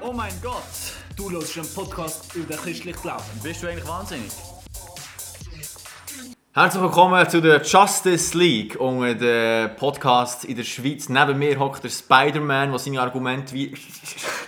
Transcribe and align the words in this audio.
Oh 0.00 0.12
mein 0.12 0.32
Gott, 0.42 0.62
du 1.14 1.30
hörst 1.30 1.58
einen 1.58 1.74
Podcast 1.74 2.34
über 2.34 2.56
christlich 2.56 2.96
Glauben. 2.96 3.22
Bist 3.42 3.62
du 3.62 3.68
eigentlich 3.68 3.86
wahnsinnig? 3.86 4.32
Herzlich 6.54 6.82
willkommen 6.82 7.28
zu 7.28 7.42
der 7.42 7.62
Justice 7.62 8.36
League, 8.36 8.80
unter 8.80 9.14
den 9.14 9.76
Podcasts 9.76 10.44
in 10.44 10.56
der 10.56 10.64
Schweiz. 10.64 11.10
Neben 11.10 11.38
mir 11.38 11.58
hockt 11.58 11.84
der 11.84 11.90
Spider-Man, 11.90 12.70
der 12.70 12.78
seine 12.78 13.00
Argumente 13.00 13.52
wie 13.52 13.74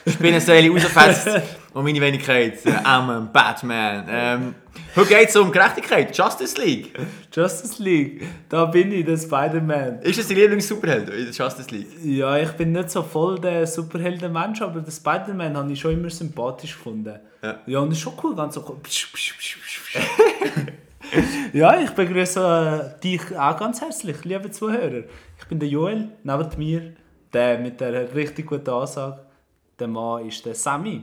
Spinnenseile 0.07 0.71
rausfetzt. 0.71 1.29
Und 1.73 1.85
meine 1.85 2.01
Wenigkeit, 2.01 2.65
der 2.65 2.87
Amen, 2.87 3.31
Batman. 3.33 4.07
Ähm, 4.09 4.55
heute 4.95 5.09
geht 5.09 5.29
es 5.29 5.37
um 5.37 5.51
Gerechtigkeit, 5.51 6.17
Justice 6.17 6.61
League. 6.61 6.93
Justice 7.33 7.83
League, 7.83 8.23
da 8.49 8.67
bin 8.67 8.93
ich, 8.93 9.05
der 9.05 9.17
Spider-Man. 9.17 10.01
Ist 10.03 10.19
das 10.19 10.29
dein 10.29 10.37
Lieblings-Superheld 10.37 11.09
in 11.09 11.25
der 11.25 11.33
Justice 11.33 11.71
League? 11.71 11.89
Ja, 12.05 12.37
ich 12.39 12.53
bin 12.53 12.73
nicht 12.73 12.91
so 12.91 13.03
voll 13.03 13.41
der 13.41 13.67
Superhelden-Mensch, 13.67 14.63
aber 14.63 14.81
den 14.81 14.93
Spider-Man 14.93 15.57
habe 15.57 15.73
ich 15.73 15.81
schon 15.81 15.95
immer 15.95 16.11
sympathisch 16.11 16.75
gefunden. 16.75 17.19
Ja. 17.43 17.59
ja 17.67 17.79
und 17.81 17.91
ist 17.91 18.01
schon 18.01 18.13
cool, 18.23 18.37
ganz 18.37 18.55
so 18.55 18.65
cool. 18.69 18.77
ja, 21.53 21.81
ich 21.81 21.91
begrüße 21.91 22.95
äh, 22.97 23.01
dich 23.01 23.37
auch 23.37 23.57
ganz 23.57 23.81
herzlich, 23.81 24.25
liebe 24.25 24.51
Zuhörer. 24.51 25.05
Ich 25.39 25.47
bin 25.49 25.59
der 25.59 25.69
Joel, 25.69 26.09
neben 26.23 26.49
mir 26.59 26.93
der 27.33 27.59
mit 27.59 27.81
der 27.81 28.15
richtig 28.15 28.47
guten 28.47 28.71
Ansage. 28.71 29.24
Der 29.79 29.89
Mann 29.89 30.27
ist 30.27 30.45
der 30.47 30.55
Sammy. 30.55 31.03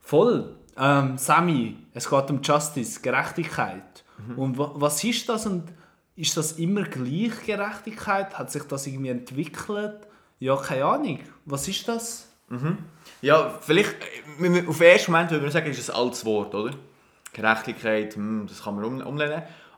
Voll. 0.00 0.56
Ähm, 0.76 1.16
Sammy, 1.18 1.76
es 1.92 2.08
geht 2.08 2.30
um 2.30 2.40
Justice, 2.42 3.00
Gerechtigkeit. 3.00 4.04
Und 4.36 4.56
wa 4.58 4.72
was 4.74 5.02
ist 5.04 5.28
das 5.28 5.44
und 5.46 5.64
ist 6.16 6.36
das 6.36 6.52
immer 6.52 6.84
gleich 6.84 7.32
Gerechtigkeit? 7.44 8.38
Hat 8.38 8.50
sich 8.50 8.62
das 8.64 8.86
irgendwie 8.86 9.10
entwickelt? 9.10 10.06
Ja, 10.38 10.56
keine 10.56 10.84
Ahnung. 10.84 11.20
Was 11.44 11.68
ist 11.68 11.86
das? 11.88 12.28
Ja, 13.20 13.58
vielleicht, 13.60 13.94
äh, 14.40 14.66
auf 14.66 14.78
den 14.78 14.86
ersten 14.86 15.12
Moment 15.12 15.30
würde 15.30 15.42
man 15.42 15.52
sagen, 15.52 15.70
ist 15.70 15.90
ein 15.90 15.96
altes 15.96 16.24
Wort, 16.24 16.54
oder? 16.54 16.74
Gerechtigkeit, 17.32 18.14
hm, 18.14 18.46
das 18.48 18.62
kann 18.62 18.76
man 18.76 19.02
um. 19.02 19.20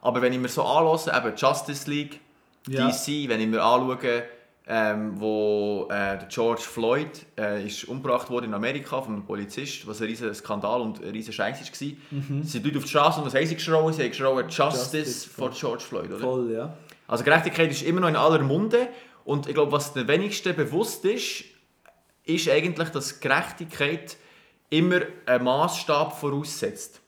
Aber 0.03 0.23
wenn 0.23 0.33
ich 0.33 0.39
mir 0.39 0.49
so 0.49 0.63
anlasse, 0.65 1.13
eben 1.17 1.35
Justice 1.37 1.91
League, 1.91 2.21
Ja. 2.69 2.89
DC, 2.89 3.29
wenn 3.29 3.41
ich 3.41 3.47
mir 3.47 3.63
anschaue, 3.63 4.25
ähm, 4.69 5.13
wo 5.21 5.89
äh, 5.91 6.19
George 6.29 6.63
Floyd 6.63 7.25
äh, 7.39 7.65
ist 7.65 7.85
umgebracht 7.85 8.29
wurde 8.31 8.47
in 8.47 8.55
Amerika 8.55 9.01
von 9.01 9.15
einem 9.15 9.25
Polizist, 9.25 9.87
was 9.87 10.01
ein 10.01 10.09
riesiger 10.09 10.35
Skandal 10.35 10.81
und 10.81 11.01
ein 11.03 11.11
riesiger 11.11 11.35
Scheiß 11.35 11.61
war. 11.61 11.89
Mhm. 12.11 12.43
Sie 12.43 12.49
sind 12.49 12.65
Leute 12.65 12.79
auf 12.79 12.85
die 12.85 12.91
Straße 12.91 13.21
und 13.21 13.27
was 13.27 13.35
haben 13.35 13.47
sie 13.47 13.55
geschrien? 13.55 13.93
Sie 13.93 14.03
haben 14.03 14.11
geschrien 14.11 14.49
Justice, 14.49 14.99
Justice, 14.99 15.29
for 15.29 15.51
George 15.51 15.85
Floyd, 15.85 16.11
oder? 16.11 16.19
Voll, 16.19 16.53
ja. 16.53 16.77
Also 17.07 17.23
Gerechtigkeit 17.23 17.71
ist 17.71 17.83
immer 17.83 18.01
noch 18.01 18.09
in 18.09 18.17
aller 18.17 18.43
Munde 18.43 18.89
und 19.25 19.47
ich 19.47 19.55
glaube, 19.55 19.71
was 19.71 19.93
den 19.93 20.09
wenigsten 20.09 20.57
bewusst 20.57 21.05
ist, 21.05 21.45
ist 22.25 22.49
eigentlich, 22.49 22.89
dass 22.89 23.21
Gerechtigkeit 23.21 24.17
immer 24.69 25.03
einen 25.27 25.45
Maßstab 25.45 26.19
voraussetzt. 26.19 27.01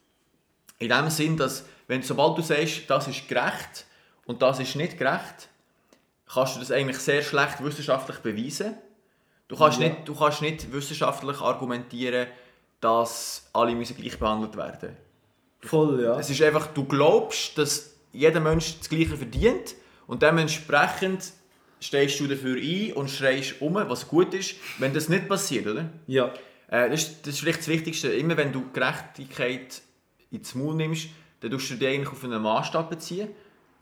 In 0.77 0.89
dem 0.89 1.09
Sinn, 1.09 1.35
dass 1.35 1.65
wenn 1.87 2.01
sobald 2.03 2.37
du 2.37 2.41
sagst, 2.41 2.89
das 2.89 3.09
ist 3.09 3.27
gerecht 3.27 3.85
und 4.25 4.41
das 4.41 4.61
ist 4.61 4.77
nicht 4.77 4.97
gerecht, 4.97 5.48
kannst 6.31 6.55
du 6.55 6.59
das 6.59 6.71
eigentlich 6.71 6.99
sehr 6.99 7.21
schlecht 7.21 7.63
wissenschaftlich 7.63 8.17
beweisen. 8.19 8.75
Du 9.47 9.55
kannst, 9.57 9.79
Ja. 9.79 9.87
nicht, 9.89 10.07
du 10.07 10.13
kannst 10.15 10.41
nicht 10.41 10.71
wissenschaftlich 10.71 11.39
argumentieren, 11.41 12.27
dass 12.81 13.49
alle 13.51 13.73
müssen 13.75 13.97
gleich 13.97 14.17
behandelt 14.19 14.55
werden. 14.55 14.95
Voll, 15.61 16.01
ja. 16.03 16.17
Es 16.19 16.29
ist 16.29 16.41
einfach, 16.41 16.67
du 16.67 16.85
glaubst, 16.85 17.57
dass 17.57 17.95
jeder 18.13 18.39
Mensch 18.39 18.77
das 18.77 18.89
Gleiche 18.89 19.17
verdient 19.17 19.75
und 20.07 20.21
dementsprechend 20.21 21.31
stehst 21.81 22.19
du 22.19 22.27
dafür 22.27 22.57
ein 22.57 22.93
und 22.93 23.09
schreist 23.09 23.61
um, 23.61 23.73
was 23.75 24.07
gut 24.07 24.33
ist, 24.33 24.55
wenn 24.77 24.93
das 24.93 25.09
nicht 25.09 25.27
passiert, 25.27 25.67
oder? 25.67 25.89
Ja. 26.07 26.33
Äh, 26.69 26.89
das, 26.89 27.01
ist, 27.03 27.21
das 27.25 27.33
ist 27.35 27.39
vielleicht 27.39 27.59
das 27.59 27.67
Wichtigste. 27.67 28.09
Immer 28.09 28.37
wenn 28.37 28.51
du 28.53 28.69
Gerechtigkeit 28.71 29.81
ins 30.31 30.55
Maul 30.55 30.75
nimmst, 30.75 31.07
dann 31.41 31.51
tust 31.51 31.69
du 31.71 31.75
dich 31.75 31.87
eigentlich 31.87 32.09
auf 32.11 32.23
einen 32.23 32.41
Maßstab 32.41 32.89
beziehen, 32.89 33.29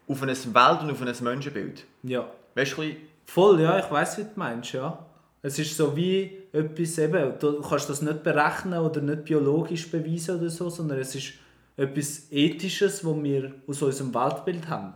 auf 0.07 0.21
ein 0.21 0.29
Welt- 0.29 0.81
und 0.81 0.91
auf 0.91 1.01
ein 1.01 1.23
Menschenbild. 1.23 1.83
Ja. 2.03 2.29
Weißt 2.57 2.77
du, 2.77 2.83
Voll, 3.27 3.61
ja, 3.61 3.77
ich 3.77 3.91
weiß, 3.91 4.17
wie 4.17 4.23
du 4.23 4.29
meinst, 4.35 4.71
ja. 4.71 5.05
Es 5.41 5.59
ist 5.59 5.77
so 5.77 5.95
wie 5.95 6.31
etwas 6.51 6.97
eben, 6.97 7.33
du 7.39 7.61
kannst 7.61 7.89
das 7.89 8.01
nicht 8.01 8.23
berechnen 8.23 8.79
oder 8.79 9.01
nicht 9.01 9.25
biologisch 9.25 9.91
beweisen 9.91 10.39
oder 10.39 10.49
so, 10.49 10.69
sondern 10.69 10.97
es 10.99 11.13
ist 11.13 11.33
etwas 11.75 12.31
Ethisches, 12.31 13.05
was 13.05 13.23
wir 13.23 13.51
aus 13.67 13.81
unserem 13.81 14.13
Weltbild 14.15 14.67
haben. 14.67 14.93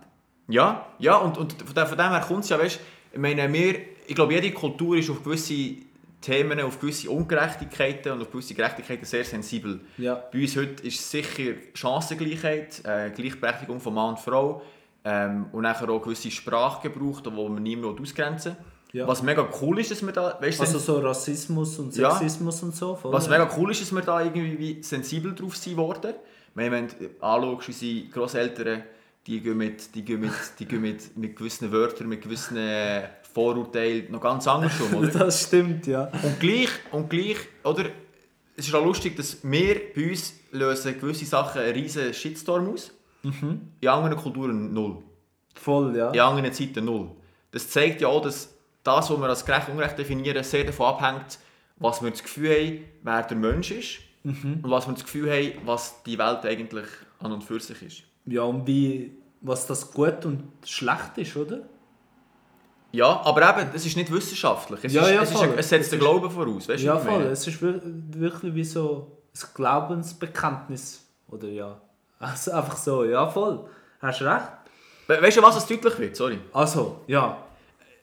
Ja, 0.47 0.87
ja, 0.97 1.17
und, 1.17 1.37
und 1.37 1.53
von 1.53 1.75
dem, 1.75 1.87
von 1.87 1.97
dem 1.97 2.09
her 2.09 2.25
kommt 2.27 2.43
es 2.45 2.49
ja, 2.49 2.57
weißt 2.57 2.79
ich 3.13 3.19
meine, 3.19 3.51
wir, 3.51 3.75
ich 4.07 4.15
glaube, 4.15 4.33
jede 4.33 4.51
Kultur 4.51 4.97
ist 4.97 5.09
auf 5.09 5.21
gewisse 5.23 5.75
Themen, 6.21 6.59
auf 6.61 6.79
gewisse 6.79 7.11
Ungerechtigkeiten 7.11 8.13
und 8.13 8.21
auf 8.21 8.31
gewisse 8.31 8.53
Gerechtigkeiten 8.53 9.05
sehr 9.05 9.25
sensibel. 9.25 9.81
Ja. 9.97 10.15
Bei 10.15 10.39
uns 10.39 10.55
heute 10.55 10.87
ist 10.87 11.11
sicher 11.11 11.53
Chancengleichheit, 11.73 12.81
äh, 12.85 13.09
Gleichberechtigung 13.11 13.79
von 13.79 13.93
Mann 13.93 14.11
und 14.11 14.19
Frau 14.19 14.61
ähm, 15.03 15.47
und 15.51 15.63
nachher 15.63 15.89
auch 15.89 16.01
gewisse 16.01 16.29
Sprachgebrauch, 16.31 17.21
wo 17.25 17.49
man 17.49 17.63
niemand 17.63 17.99
ausgrenzen. 17.99 18.55
Ja. 18.93 19.07
Was 19.07 19.23
mega 19.23 19.47
cool 19.61 19.79
ist, 19.79 19.91
dass 19.91 20.05
wir 20.05 20.11
da, 20.11 20.37
weißt, 20.39 20.59
Also 20.61 20.77
so 20.77 20.99
Rassismus 20.99 21.79
und 21.79 21.95
Ja. 21.95 22.11
Sexismus 22.11 22.61
und 22.61 22.75
so. 22.75 22.95
Voll, 22.95 23.13
was 23.13 23.27
ja. 23.27 23.31
mega 23.31 23.49
cool 23.57 23.71
ist, 23.71 23.81
dass 23.81 23.91
wir 23.93 24.01
da 24.01 24.21
irgendwie 24.21 24.59
wie 24.59 24.83
sensibel 24.83 25.33
drauf 25.33 25.55
sind 25.55 25.77
worden. 25.77 26.13
Wenn 26.53 26.87
du 26.87 27.09
anschaust, 27.21 27.69
unsere 27.69 28.07
Grosseltern, 28.09 28.83
die 29.25 29.39
gehen 29.39 29.57
mit, 29.57 29.95
die 29.95 30.03
gehen 30.03 30.19
mit, 30.19 30.33
die 30.59 30.65
gehen 30.65 30.81
mit, 30.81 31.15
mit 31.17 31.35
gewissen 31.37 31.71
Wörtern, 31.71 32.09
mit 32.09 32.21
gewissen 32.21 32.57
äh, 32.57 33.07
Vorurteilen 33.33 34.11
noch 34.11 34.19
ganz 34.19 34.45
anders 34.47 34.73
um, 34.81 34.95
oder? 34.95 35.07
Das 35.07 35.43
stimmt, 35.43 35.87
ja. 35.87 36.11
Und 36.21 36.39
gleich, 36.41 36.69
und 36.91 37.09
gleich, 37.09 37.37
oder? 37.63 37.85
Es 38.57 38.67
ist 38.67 38.75
auch 38.75 38.83
lustig, 38.83 39.15
dass 39.15 39.37
wir 39.43 39.93
bei 39.95 40.09
uns 40.09 40.33
lösen 40.51 40.99
gewisse 40.99 41.25
Sachen 41.25 41.61
einen 41.61 41.73
riesen 41.73 42.13
Shitstorm 42.13 42.73
aus. 42.73 42.91
In 43.23 43.87
anderen 43.87 44.17
Kulturen 44.17 44.73
null. 44.73 44.97
Voll, 45.55 45.95
ja. 45.95 46.09
In 46.11 46.19
anderen 46.19 46.53
Zeiten 46.53 46.85
null. 46.85 47.11
Das 47.51 47.69
zeigt 47.69 48.01
ja 48.01 48.07
auch, 48.07 48.21
dass 48.21 48.53
das, 48.83 49.09
was 49.09 49.17
wir 49.19 49.27
als 49.29 49.45
gerecht 49.45 49.67
und 49.67 49.73
ungerecht 49.73 49.97
definieren, 49.97 50.43
sehr 50.43 50.63
davon 50.63 50.87
abhängt, 50.87 51.37
was 51.77 52.01
wir 52.01 52.09
das 52.09 52.23
Gefühl 52.23 52.49
haben, 52.49 52.79
wer 53.03 53.23
der 53.23 53.37
Mensch 53.37 53.71
ist. 53.71 53.99
Und 54.23 54.61
was 54.69 54.87
wir 54.87 54.93
das 54.93 55.03
Gefühl 55.03 55.31
haben, 55.31 55.51
was 55.65 56.03
die 56.03 56.17
Welt 56.17 56.45
eigentlich 56.45 56.85
an 57.19 57.31
und 57.31 57.43
für 57.43 57.59
sich 57.59 57.81
ist. 57.81 58.03
Ja, 58.25 58.43
und 58.43 58.67
wie, 58.67 59.11
was 59.41 59.65
das 59.67 59.91
gut 59.91 60.25
und 60.25 60.43
schlecht 60.63 61.17
ist, 61.17 61.35
oder? 61.35 61.61
Ja, 62.91 63.21
aber 63.23 63.57
eben, 63.57 63.69
es 63.73 63.85
ist 63.85 63.95
nicht 63.97 64.11
wissenschaftlich. 64.11 64.79
Es, 64.83 64.93
Ja, 64.93 65.01
ist, 65.03 65.11
ja, 65.13 65.21
es, 65.23 65.31
ist, 65.31 65.41
es 65.57 65.69
setzt 65.69 65.91
den 65.91 65.99
Glauben 65.99 66.29
voraus. 66.29 66.67
Weißt 66.67 66.83
du, 66.83 66.87
Ja, 66.87 66.97
voll. 66.99 67.23
Es 67.23 67.47
ist 67.47 67.61
wir- 67.61 67.81
wirklich 67.83 68.53
wie 68.53 68.63
so 68.63 69.17
ein 69.33 69.49
Glaubensbekenntnis. 69.55 71.05
Oder 71.29 71.47
ja. 71.47 71.81
Also 72.21 72.51
einfach 72.51 72.77
so, 72.77 73.03
ja, 73.03 73.27
voll. 73.27 73.65
Hast 73.99 74.21
recht. 74.21 74.47
We 75.07 75.21
weißt 75.21 75.37
du, 75.37 75.41
was 75.41 75.57
es 75.57 75.65
deutlich 75.65 75.97
wird? 75.97 76.15
Sorry. 76.15 76.39
Also, 76.53 77.01
ja. 77.07 77.37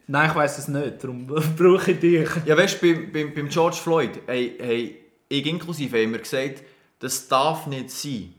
Nein, 0.09 0.31
ich 0.31 0.37
weiß 0.37 0.59
es 0.59 0.69
nicht, 0.69 1.03
darum 1.03 1.27
brauche 1.57 1.93
ich 1.93 2.01
dich. 2.01 2.29
Ja, 2.45 2.57
weißt 2.57 2.83
du, 2.83 2.95
beim, 2.95 3.13
beim, 3.13 3.35
beim 3.35 3.49
George 3.49 3.77
Floyd, 3.77 4.11
hey, 4.27 4.57
hey, 4.59 5.05
ich 5.29 5.47
inklusive, 5.47 6.03
haben 6.03 6.13
wir 6.13 6.19
gesagt, 6.19 6.65
das 6.99 7.29
darf 7.29 7.67
nicht 7.69 7.91
sein. 7.91 8.35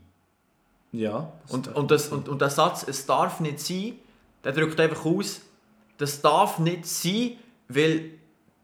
Ja. 0.91 1.31
Und, 1.47 1.73
und, 1.75 1.91
das, 1.91 2.09
und, 2.09 2.27
und 2.27 2.41
der 2.41 2.49
Satz, 2.49 2.85
es 2.87 3.05
darf 3.05 3.39
nicht 3.39 3.59
sein, 3.59 3.93
der 4.43 4.51
drückt 4.51 4.79
einfach 4.79 5.05
aus, 5.05 5.41
das 5.97 6.21
darf 6.21 6.59
nicht 6.59 6.85
sein, 6.85 7.33
weil 7.67 8.11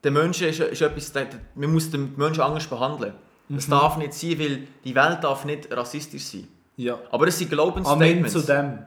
der 0.04 0.12
Mensch 0.12 0.42
ist, 0.42 0.60
ist 0.60 0.82
etwas, 0.82 1.14
der, 1.14 1.28
man 1.54 1.72
muss 1.72 1.90
den 1.92 2.14
Menschen 2.18 2.42
anders 2.42 2.68
behandeln. 2.68 3.14
Das 3.48 3.68
darf 3.68 3.98
nicht 3.98 4.14
sein, 4.14 4.40
weil 4.40 4.68
die 4.84 4.96
Welt 4.96 5.24
darf 5.24 5.46
nicht 5.46 5.72
rassistisch 5.72 6.26
sein. 6.26 6.48
Ja. 6.78 7.00
Aber 7.12 7.28
es 7.28 7.38
sind 7.38 7.48
Amen 7.48 7.58
Glaubensstatements. 7.58 8.34
zu 8.34 8.42
dem. 8.42 8.80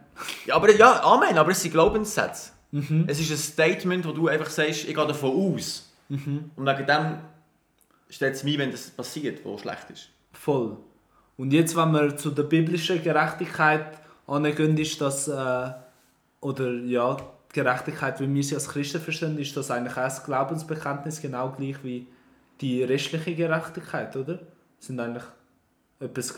Ja, 0.47 0.57
aber, 0.57 0.75
ja, 0.75 1.03
Amen, 1.03 1.39
aber 1.39 1.51
es 1.53 1.63
sind 1.63 1.73
Glaubenssätze. 1.73 2.53
Es 3.07 3.19
ist 3.19 3.31
ein 3.31 3.39
Statement, 3.39 4.07
wo 4.07 4.13
du 4.13 4.29
einfach 4.29 4.51
sagst, 4.51 4.87
ich 4.87 4.95
gehe 4.95 5.07
davon 5.07 5.55
aus. 5.55 5.91
Und 6.09 6.53
wegen 6.57 6.87
dem 6.87 7.19
steht 8.11 8.35
es 8.35 8.45
mir, 8.45 8.59
wenn 8.59 8.71
das 8.71 8.91
passiert, 8.91 9.41
was 9.45 9.63
schlecht 9.63 9.91
ist. 9.91 10.09
Voll. 10.33 10.77
Und 11.37 11.53
jetzt, 11.53 11.77
wenn 11.77 11.93
wir 11.93 12.17
zu 12.17 12.31
der 12.31 12.43
biblischen 12.43 13.03
Gerechtigkeit 13.03 13.99
angehen, 14.27 14.77
ist 14.77 15.01
das, 15.01 15.29
äh, 15.29 15.71
oder 16.41 16.73
ja, 16.73 17.17
die 17.17 17.61
Gerechtigkeit, 17.61 18.21
wie 18.21 18.33
wir 18.33 18.43
sie 18.43 18.55
als 18.55 18.69
Christen 18.69 19.01
verstehen, 19.01 19.39
ist 19.39 19.57
das 19.57 19.71
eigentlich 19.71 19.97
auch 19.97 20.03
ein 20.03 20.25
Glaubensbekenntnis, 20.25 21.23
genau 21.23 21.51
gleich 21.57 21.77
wie 21.83 22.07
die 22.61 22.83
restliche 22.83 23.35
Gerechtigkeit, 23.35 24.15
oder? 24.17 24.41
Sind 24.79 25.01
eigentlich 25.01 25.25
etwas 26.01 26.35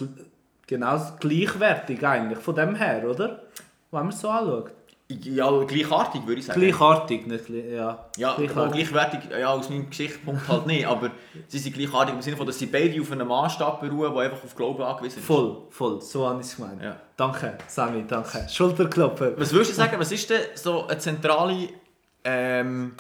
genau 0.70 0.99
gleichwertig 1.19 2.06
eigentlich, 2.06 2.38
von 2.38 2.55
dem 2.55 2.75
her, 2.76 3.05
oder? 3.08 3.43
Wenn 3.90 4.00
man 4.00 4.08
es 4.08 4.20
so 4.20 4.31
anschaut. 4.31 4.70
Ja, 5.08 5.50
gleichartig 5.64 6.25
würde 6.25 6.38
ich 6.38 6.46
sagen. 6.46 6.61
Gleichartig, 6.61 7.26
nicht 7.26 7.49
ja. 7.49 8.06
Ja, 8.17 8.34
Gleichartig. 8.37 8.88
gleichwertig, 8.88 9.20
ja, 9.40 9.49
aus 9.49 9.69
meinem 9.69 9.90
Gesichtspunkt 9.90 10.46
halt 10.46 10.67
nicht, 10.69 10.87
aber 10.87 11.11
sie 11.49 11.58
sind 11.58 11.75
gleichartig 11.75 12.14
im 12.14 12.22
Sinne 12.22 12.37
von, 12.37 12.46
dass 12.46 12.61
sie 12.61 12.67
beide 12.67 13.00
auf 13.00 13.11
einem 13.11 13.26
Maßstab 13.26 13.81
beruhen, 13.81 14.14
der 14.14 14.22
einfach 14.22 14.44
auf 14.44 14.55
Glauben 14.55 14.81
angewiesen 14.84 15.19
ist. 15.19 15.25
Voll, 15.25 15.62
voll, 15.70 16.00
so 16.00 16.28
habe 16.28 16.40
ich 16.40 16.46
es 16.46 16.55
gemeint. 16.56 16.81
Ja. 16.81 16.94
Danke, 17.16 17.58
Sami, 17.66 18.05
danke. 18.06 18.46
Schulterklopfen. 18.49 19.32
Was 19.37 19.52
würdest 19.52 19.73
du 19.73 19.75
sagen, 19.75 19.99
was 19.99 20.12
ist 20.12 20.31
denn 20.31 20.43
so 20.55 20.87
eine 20.87 20.99
zentrale 20.99 21.70
ähm, 22.23 22.93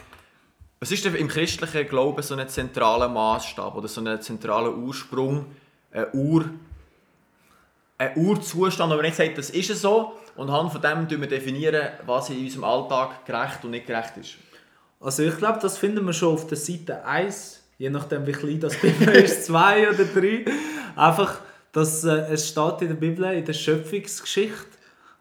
Was 0.80 0.90
ist 0.90 1.04
denn 1.04 1.14
im 1.14 1.28
christlichen 1.28 1.86
Glauben 1.86 2.22
so 2.22 2.34
ein 2.34 2.48
zentraler 2.48 3.08
Maßstab 3.08 3.76
oder 3.76 3.86
so 3.86 4.00
ein 4.00 4.20
zentraler 4.20 4.74
Ursprung, 4.74 5.46
ein, 5.92 6.06
Ur, 6.12 6.46
ein 8.00 8.16
Urzustand, 8.16 8.90
aber 8.90 9.02
nicht 9.02 9.16
sagt, 9.16 9.36
das 9.36 9.50
ist 9.50 9.68
es 9.68 9.82
so 9.82 10.14
und 10.34 10.48
anhand 10.48 10.72
von 10.72 10.80
dem 10.80 11.06
definieren 11.06 11.20
wir 11.20 11.28
definieren, 11.28 11.88
was 12.06 12.30
in 12.30 12.38
unserem 12.38 12.64
Alltag 12.64 13.26
gerecht 13.26 13.62
und 13.62 13.72
nicht 13.72 13.86
gerecht 13.86 14.16
ist. 14.16 14.36
Also 15.00 15.22
ich 15.22 15.36
glaube, 15.36 15.58
das 15.60 15.76
finden 15.76 16.06
wir 16.06 16.14
schon 16.14 16.32
auf 16.32 16.46
der 16.46 16.56
Seite 16.56 17.04
1, 17.04 17.62
je 17.76 17.90
nachdem 17.90 18.26
wie 18.26 18.32
klein 18.32 18.58
das 18.58 18.74
Bibel 18.76 19.08
ist, 19.16 19.44
2 19.44 19.90
oder 19.90 20.04
3. 20.04 20.46
Einfach, 20.96 21.40
dass 21.72 22.02
äh, 22.04 22.32
es 22.32 22.48
steht 22.48 22.80
in 22.80 22.88
der 22.88 22.94
Bibel, 22.94 23.24
in 23.34 23.44
der 23.44 23.52
Schöpfungsgeschichte, 23.52 24.78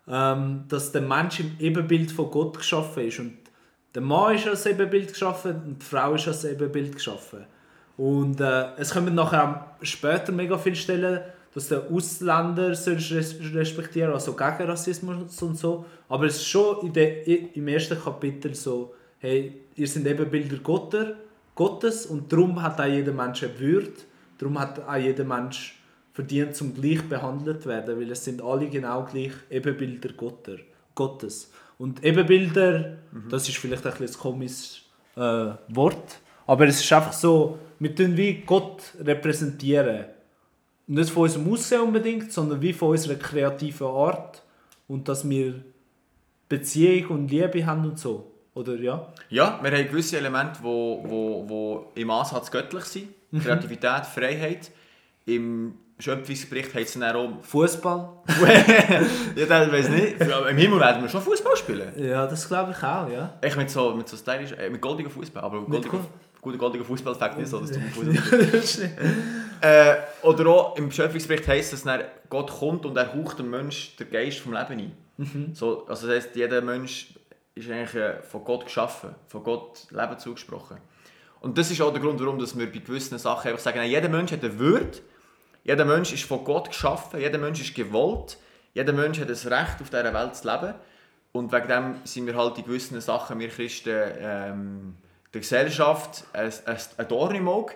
ähm, 0.07 0.63
dass 0.69 0.93
der 0.93 1.01
Mensch 1.01 1.41
im 1.41 1.57
Ebenbild 1.59 2.11
von 2.13 2.31
Gott 2.31 2.57
geschaffen 2.57 3.03
ist. 3.03 3.19
Und 3.19 3.37
der 3.93 4.01
Mann 4.01 4.35
ist 4.35 4.47
als 4.47 4.65
Ebenbild 4.65 5.09
geschaffen 5.09 5.61
und 5.65 5.81
die 5.81 5.85
Frau 5.85 6.13
ist 6.13 6.29
als 6.29 6.45
Ebenbild 6.45 6.95
geschaffen. 6.95 7.45
Und 7.97 8.39
äh, 8.39 8.67
es 8.77 8.93
kommen 8.93 9.15
nachher 9.15 9.75
später 9.81 10.31
mega 10.31 10.57
viele 10.57 10.77
Stellen, 10.77 11.21
dass 11.53 11.69
der 11.69 11.89
Ausländer 11.91 12.69
respektieren 12.69 14.13
also 14.13 14.33
gegen 14.33 14.69
Rassismus 14.69 15.41
und 15.41 15.57
so. 15.57 15.85
Aber 16.07 16.25
es 16.25 16.37
ist 16.37 16.47
schon 16.47 16.85
in 16.85 16.93
der, 16.93 17.27
im 17.27 17.67
ersten 17.67 17.99
Kapitel 17.99 18.53
so, 18.53 18.93
hey, 19.19 19.61
ihr 19.75 19.87
seid 19.87 20.05
Ebenbilder 20.05 20.57
Gotter, 20.57 21.15
Gottes 21.55 22.05
und 22.05 22.31
darum 22.31 22.61
hat 22.61 22.79
auch 22.79 22.85
jeder 22.85 23.11
Mensch 23.11 23.43
eine 23.43 23.59
Würde, 23.59 23.91
darum 24.37 24.59
hat 24.59 24.79
auch 24.87 24.95
jeder 24.95 25.25
Mensch 25.25 25.77
verdient, 26.13 26.55
zum 26.55 26.73
gleich 26.73 27.01
behandelt 27.07 27.63
zu 27.63 27.69
werden, 27.69 27.99
weil 27.99 28.11
es 28.11 28.23
sind 28.23 28.41
alle 28.41 28.69
genau 28.69 29.05
gleich 29.05 29.33
Ebenbilder 29.49 30.13
Gotter, 30.13 30.57
Gottes. 30.95 31.51
Und 31.77 32.03
Ebenbilder, 32.03 32.97
mhm. 33.11 33.29
das 33.29 33.47
ist 33.47 33.57
vielleicht 33.57 33.85
ein, 33.85 33.93
ein 33.93 34.13
komisches 34.13 34.81
äh, 35.15 35.19
Wort, 35.69 36.19
aber 36.45 36.67
es 36.67 36.79
ist 36.79 36.91
einfach 36.93 37.13
so, 37.13 37.59
wir 37.79 37.95
tun 37.95 38.15
wie 38.17 38.41
Gott 38.45 38.81
repräsentieren. 38.99 40.05
Nicht 40.91 41.11
von 41.11 41.23
unserem 41.23 41.53
Aussehen 41.53 41.81
unbedingt, 41.81 42.31
sondern 42.31 42.59
wie 42.63 42.73
von 42.73 42.89
unserer 42.89 43.13
kreativen 43.13 43.85
Art 43.85 44.41
und 44.87 45.07
dass 45.07 45.27
wir 45.29 45.53
Beziehung 46.49 47.09
und 47.11 47.31
Liebe 47.31 47.63
haben 47.63 47.85
und 47.85 47.99
so. 47.99 48.31
Oder 48.55 48.73
ja? 48.77 49.13
Ja, 49.29 49.59
wir 49.61 49.71
haben 49.71 49.87
gewisse 49.87 50.17
Elemente, 50.17 50.53
die 50.57 50.63
wo, 50.63 51.03
wo, 51.05 51.45
wo 51.47 51.91
im 51.93 52.09
Ansatz 52.09 52.49
göttlich 52.49 52.85
sind. 52.85 53.09
Mhm. 53.29 53.39
Kreativität, 53.39 54.07
Freiheit. 54.07 54.71
Im 55.27 55.75
Schöpfungsbericht 55.99 56.73
heißt 56.73 56.95
es 56.95 56.99
dann 56.99 57.15
auch... 57.15 57.43
Fußball? 57.43 58.09
ja, 59.35 59.45
das 59.45 59.71
weiß 59.71 59.89
nicht. 59.89 60.19
Im 60.21 60.57
Himmel 60.57 60.79
werden 60.79 61.03
wir 61.03 61.09
schon 61.09 61.21
Fußball 61.21 61.55
spielen. 61.55 61.91
Ja, 61.97 62.25
das 62.25 62.47
glaube 62.47 62.71
ich 62.71 62.83
auch, 62.83 63.07
ja. 63.07 63.37
Ich 63.45 63.55
mit 63.55 63.69
so, 63.69 63.93
mit 63.93 64.09
so 64.09 64.17
stylisch, 64.17 64.53
äh, 64.53 64.71
mit 64.71 64.81
goldigen 64.81 65.11
Fußball, 65.11 65.43
aber 65.43 65.61
goldiger, 65.61 65.99
guter 66.41 66.57
goldiger 66.57 66.83
Fußball-Fakt 66.83 67.37
nicht 67.37 67.49
so, 67.49 67.59
dass 67.59 67.73
du 67.73 67.79
Fußball 67.79 68.89
äh, 69.61 69.95
Oder 70.21 70.47
auch 70.47 70.77
im 70.77 70.91
Schöpfungsbericht 70.91 71.47
heisst 71.47 71.73
es, 71.73 71.83
dass 71.83 71.99
Gott 72.29 72.51
kommt 72.51 72.85
und 72.85 72.95
er 72.97 73.13
haucht 73.13 73.39
dem 73.39 73.49
Mensch 73.49 73.95
den 73.97 74.09
Geist 74.09 74.39
vom 74.39 74.53
Leben 74.53 74.79
ein. 74.79 74.97
Mhm. 75.17 75.53
So, 75.53 75.85
also 75.87 76.07
das 76.07 76.15
heisst, 76.25 76.35
jeder 76.35 76.61
Mensch 76.61 77.13
ist 77.55 77.69
eigentlich 77.69 77.95
äh, 77.95 78.21
von 78.21 78.43
Gott 78.43 78.65
geschaffen, 78.65 79.15
von 79.27 79.43
Gott 79.43 79.87
Leben 79.91 80.17
zugesprochen. 80.17 80.77
Und 81.41 81.57
das 81.57 81.71
ist 81.71 81.81
auch 81.81 81.91
der 81.91 82.01
Grund, 82.01 82.19
warum 82.19 82.39
wir 82.39 82.71
bei 82.71 82.79
gewissen 82.79 83.17
Sachen 83.17 83.49
einfach 83.49 83.63
sagen, 83.63 83.81
jeder 83.83 84.09
Mensch 84.09 84.31
hat 84.31 84.43
eine 84.43 84.59
Würde, 84.59 84.99
jeder 85.63 85.85
Mensch 85.85 86.13
ist 86.13 86.23
von 86.23 86.43
Gott 86.43 86.69
geschaffen, 86.69 87.19
jeder 87.19 87.37
Mensch 87.37 87.61
ist 87.61 87.75
gewollt, 87.75 88.37
jeder 88.73 88.93
Mensch 88.93 89.19
hat 89.19 89.29
das 89.29 89.45
Recht, 89.45 89.81
auf 89.81 89.89
dieser 89.89 90.13
Welt 90.13 90.35
zu 90.35 90.49
leben. 90.49 90.73
Und 91.31 91.51
wegen 91.51 91.67
dem 91.67 91.95
sind 92.05 92.25
wir 92.25 92.35
halt 92.35 92.57
in 92.57 92.65
gewissen 92.65 92.99
Sachen, 93.01 93.39
wir 93.39 93.49
Christen, 93.49 93.95
ähm, 94.19 94.95
der 95.33 95.41
Gesellschaft 95.41 96.23
ein, 96.33 96.51
ein 96.97 97.07
Dorn 97.07 97.35
im 97.35 97.47
Auge 97.47 97.73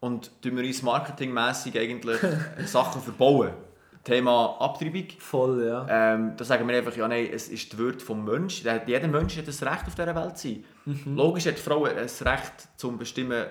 und 0.00 0.42
tun 0.42 0.56
wir 0.56 0.64
uns 0.64 0.82
marketingmässig 0.82 1.78
eigentlich 1.78 2.18
Sachen 2.66 3.02
verbauen. 3.02 3.50
Thema 4.04 4.56
Abtreibung. 4.60 5.06
Voll, 5.18 5.66
ja. 5.66 5.86
Ähm, 5.88 6.32
da 6.36 6.44
sagen 6.44 6.66
wir 6.66 6.76
einfach, 6.76 6.96
ja 6.96 7.06
nein, 7.06 7.28
es 7.32 7.48
ist 7.48 7.72
die 7.72 7.78
Würde 7.78 7.98
des 7.98 8.08
Menschen. 8.08 8.80
Jeder 8.86 9.08
Mensch 9.08 9.36
hat 9.36 9.48
das 9.48 9.62
Recht, 9.62 9.86
auf 9.86 9.94
dieser 9.94 10.14
Welt 10.14 10.38
zu 10.38 10.48
sein. 10.48 10.64
Mhm. 10.86 11.16
Logisch 11.16 11.46
hat 11.46 11.58
die 11.58 11.62
Frau 11.62 11.86
das 11.86 12.24
Recht, 12.24 12.68
zu 12.76 12.96
bestimmen, 12.96 13.46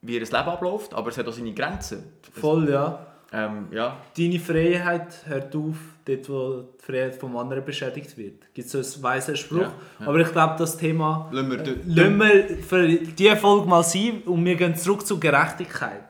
wie 0.00 0.14
ihr 0.14 0.20
Leben 0.20 0.34
abläuft, 0.34 0.94
aber 0.94 1.10
es 1.10 1.18
hat 1.18 1.28
auch 1.28 1.32
seine 1.32 1.52
Grenzen. 1.52 2.04
Voll, 2.32 2.70
ja. 2.70 3.06
Ähm, 3.30 3.68
ja. 3.72 3.96
Deine 4.16 4.40
Freiheit 4.40 5.26
hört 5.26 5.54
auf, 5.54 5.76
dort 6.06 6.28
wo 6.30 6.62
die 6.62 6.84
Freiheit 6.84 7.14
vom 7.14 7.36
anderen 7.36 7.62
beschädigt 7.62 8.16
wird. 8.16 8.54
Gibt 8.54 8.72
es 8.72 8.72
so 8.72 8.78
einen 8.78 9.02
weisen 9.02 9.36
Spruch. 9.36 9.60
Ja, 9.60 9.72
ja. 10.00 10.06
Aber 10.06 10.18
ich 10.20 10.32
glaube, 10.32 10.54
das 10.58 10.78
Thema 10.78 11.28
lassen 11.30 11.50
wir, 11.50 11.60
äh, 11.60 12.18
wir 12.18 12.62
für 12.62 12.88
diese 12.88 13.36
Folge 13.36 13.68
mal 13.68 13.84
sein 13.84 14.22
und 14.24 14.44
wir 14.44 14.56
gehen 14.56 14.74
zurück 14.76 15.06
zur 15.06 15.20
Gerechtigkeit. 15.20 16.04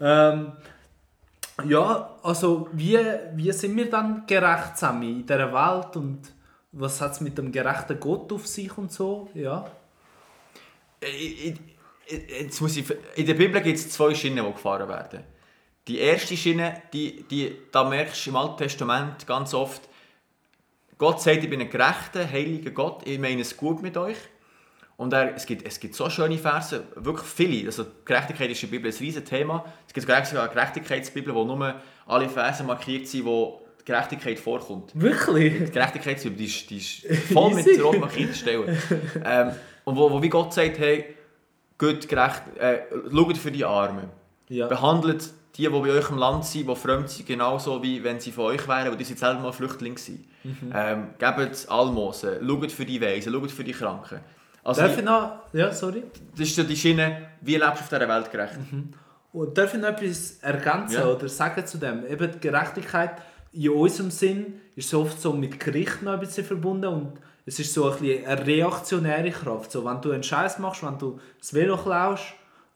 Ähm, 0.00 0.52
ja, 1.64 2.10
also 2.24 2.68
wie, 2.72 2.98
wie 3.36 3.52
sind 3.52 3.76
wir 3.76 3.88
dann 3.88 4.24
gerecht 4.26 4.76
zusammen 4.76 5.02
in 5.04 5.26
dieser 5.26 5.52
Welt 5.52 5.96
und 5.96 6.22
was 6.72 7.00
hat 7.00 7.12
es 7.12 7.20
mit 7.20 7.38
dem 7.38 7.52
gerechten 7.52 8.00
Gott 8.00 8.32
auf 8.32 8.48
sich 8.48 8.76
und 8.76 8.90
so? 8.90 9.28
Ja. 9.34 9.64
Äh, 11.00 11.54
jetzt 12.40 12.60
muss 12.60 12.76
ich, 12.76 12.84
in 13.14 13.26
der 13.26 13.34
Bibel 13.34 13.60
gibt 13.60 13.78
es 13.78 13.90
zwei 13.90 14.12
Schienen, 14.12 14.44
die 14.44 14.52
gefahren 14.52 14.88
werden. 14.88 15.20
Die 15.86 15.98
erste 15.98 16.36
Schiene, 16.36 16.82
die, 16.92 17.24
die, 17.30 17.56
da 17.70 17.84
merkst 17.84 18.24
du 18.24 18.30
im 18.30 18.36
Alten 18.36 18.56
Testament 18.56 19.26
ganz 19.26 19.52
oft, 19.52 19.82
Gott 20.96 21.20
sagt, 21.20 21.42
ich 21.42 21.50
bin 21.50 21.60
ein 21.60 21.68
gerechter, 21.68 22.30
heiliger 22.30 22.70
Gott, 22.70 23.06
ich 23.06 23.18
meine 23.18 23.42
es 23.42 23.56
gut 23.56 23.82
mit 23.82 23.96
euch. 23.96 24.16
Und 24.96 25.12
er, 25.12 25.34
es, 25.34 25.44
gibt, 25.44 25.66
es 25.66 25.80
gibt 25.80 25.94
so 25.94 26.08
schöne 26.08 26.38
Verse, 26.38 26.84
wirklich 26.94 27.26
viele. 27.26 27.66
Also 27.66 27.84
Gerechtigkeit 28.04 28.50
ist 28.50 28.62
in 28.62 28.70
der 28.70 28.76
Bibel 28.78 28.92
ein 28.92 28.96
riesiges 28.96 29.28
Thema. 29.28 29.64
Es 29.88 29.92
gibt 29.92 30.06
sogar 30.06 30.42
eine 30.44 30.52
Gerechtigkeitsbibel, 30.52 31.34
wo 31.34 31.44
nur 31.44 31.74
alle 32.06 32.28
Verse 32.28 32.62
markiert 32.62 33.08
sind, 33.08 33.24
wo 33.24 33.60
die 33.80 33.84
Gerechtigkeit 33.86 34.38
vorkommt. 34.38 34.92
Wirklich? 34.94 35.64
Die 35.64 35.72
Gerechtigkeitsbibel, 35.72 36.38
die 36.38 36.44
ist, 36.44 36.70
die 36.70 36.76
ist 36.76 37.06
voll 37.32 37.54
mit 37.54 37.82
rot 37.82 37.98
markierten 37.98 38.34
Stellen. 38.34 38.78
ähm, 39.24 39.50
und 39.82 39.96
wo, 39.96 40.10
wo 40.10 40.22
wie 40.22 40.28
Gott 40.28 40.54
sagt, 40.54 40.78
hey, 40.78 41.16
Gott 41.76 42.08
gerecht, 42.08 42.42
äh, 42.58 42.82
schaut 43.10 43.36
für 43.36 43.50
die 43.50 43.64
Armen. 43.64 44.08
Ja. 44.48 44.68
Behandelt 44.68 45.30
die, 45.56 45.62
die 45.62 45.68
bei 45.68 45.90
euch 45.90 46.10
im 46.10 46.18
Land 46.18 46.44
sind, 46.44 46.68
die 46.68 46.76
fremd 46.76 47.08
sind, 47.08 47.26
genauso 47.26 47.82
wie 47.82 48.02
wenn 48.02 48.18
sie 48.18 48.32
von 48.32 48.46
euch 48.46 48.66
wären, 48.66 48.90
weil 48.90 48.96
die 48.96 49.04
sind 49.04 49.18
selber 49.18 49.40
mal 49.40 49.52
Flüchtlinge 49.52 49.98
sind. 49.98 50.26
Mhm. 50.42 50.72
Ähm, 50.74 51.06
gebt 51.18 51.68
Almosen, 51.68 52.46
schaut 52.46 52.72
für 52.72 52.84
die 52.84 53.00
Weisen, 53.00 53.32
schaut 53.32 53.50
für 53.50 53.64
die 53.64 53.72
Kranken. 53.72 54.20
Also 54.64 54.80
darf 54.80 54.98
ich 54.98 55.04
noch... 55.04 55.32
Ja, 55.52 55.72
sorry. 55.72 56.02
Das 56.32 56.48
ist 56.48 56.56
so 56.56 56.62
die 56.62 56.76
Schiene, 56.76 57.28
wie 57.42 57.54
lebst 57.54 57.68
du 57.68 57.80
auf 57.80 57.88
dieser 57.88 58.08
Welt 58.08 58.32
gerecht? 58.32 58.58
Mhm. 58.72 58.94
Und 59.32 59.56
darf 59.58 59.74
ich 59.74 59.80
noch 59.80 59.88
etwas 59.88 60.38
ergänzen 60.40 60.94
ja. 60.94 61.06
oder 61.06 61.28
sagen 61.28 61.66
zu 61.66 61.78
dem? 61.78 62.06
Eben 62.06 62.32
die 62.32 62.40
Gerechtigkeit 62.40 63.12
in 63.52 63.70
unserem 63.70 64.10
Sinn 64.10 64.60
ist 64.74 64.88
so 64.88 65.02
oft 65.02 65.20
so 65.20 65.32
mit 65.32 65.60
Gericht 65.60 66.02
noch 66.02 66.12
ein 66.12 66.20
bisschen 66.20 66.44
verbunden 66.44 66.86
und 66.86 67.12
es 67.46 67.58
ist 67.58 67.72
so 67.74 67.90
ein 67.90 67.98
bisschen 67.98 68.26
eine 68.26 68.46
reaktionäre 68.46 69.30
Kraft. 69.30 69.70
So, 69.70 69.84
wenn 69.84 70.00
du 70.00 70.12
einen 70.12 70.22
Scheiß 70.22 70.58
machst, 70.58 70.82
wenn 70.82 70.98
du 70.98 71.20
das 71.38 71.52
Velo 71.52 71.76
klaust, 71.76 72.24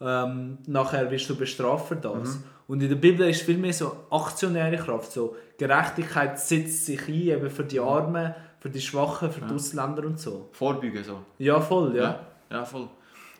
ähm, 0.00 0.58
nachher 0.66 1.11
wirst 1.11 1.28
du 1.30 1.37
bestraft 1.37 1.88
für 1.88 1.97
das. 1.97 2.37
Mhm. 2.37 2.44
Und 2.68 2.82
in 2.82 2.90
der 2.90 2.96
Bibel 2.96 3.28
ist 3.28 3.42
viel 3.42 3.56
mehr 3.56 3.72
so 3.72 4.04
aktionäre 4.10 4.76
Kraft. 4.76 5.10
So 5.12 5.34
Gerechtigkeit 5.56 6.38
setzt 6.38 6.84
sich 6.84 7.08
ein 7.08 7.14
eben 7.14 7.50
für 7.50 7.64
die 7.64 7.80
Armen, 7.80 8.34
für 8.60 8.68
die 8.68 8.80
Schwachen, 8.80 9.32
für 9.32 9.40
die 9.40 9.54
Ausländer 9.54 10.04
und 10.04 10.20
so. 10.20 10.50
Vorbeugen 10.52 11.02
so. 11.02 11.22
Ja, 11.38 11.60
voll, 11.60 11.96
ja. 11.96 12.02
Ja, 12.02 12.20
ja 12.50 12.64
voll. 12.66 12.88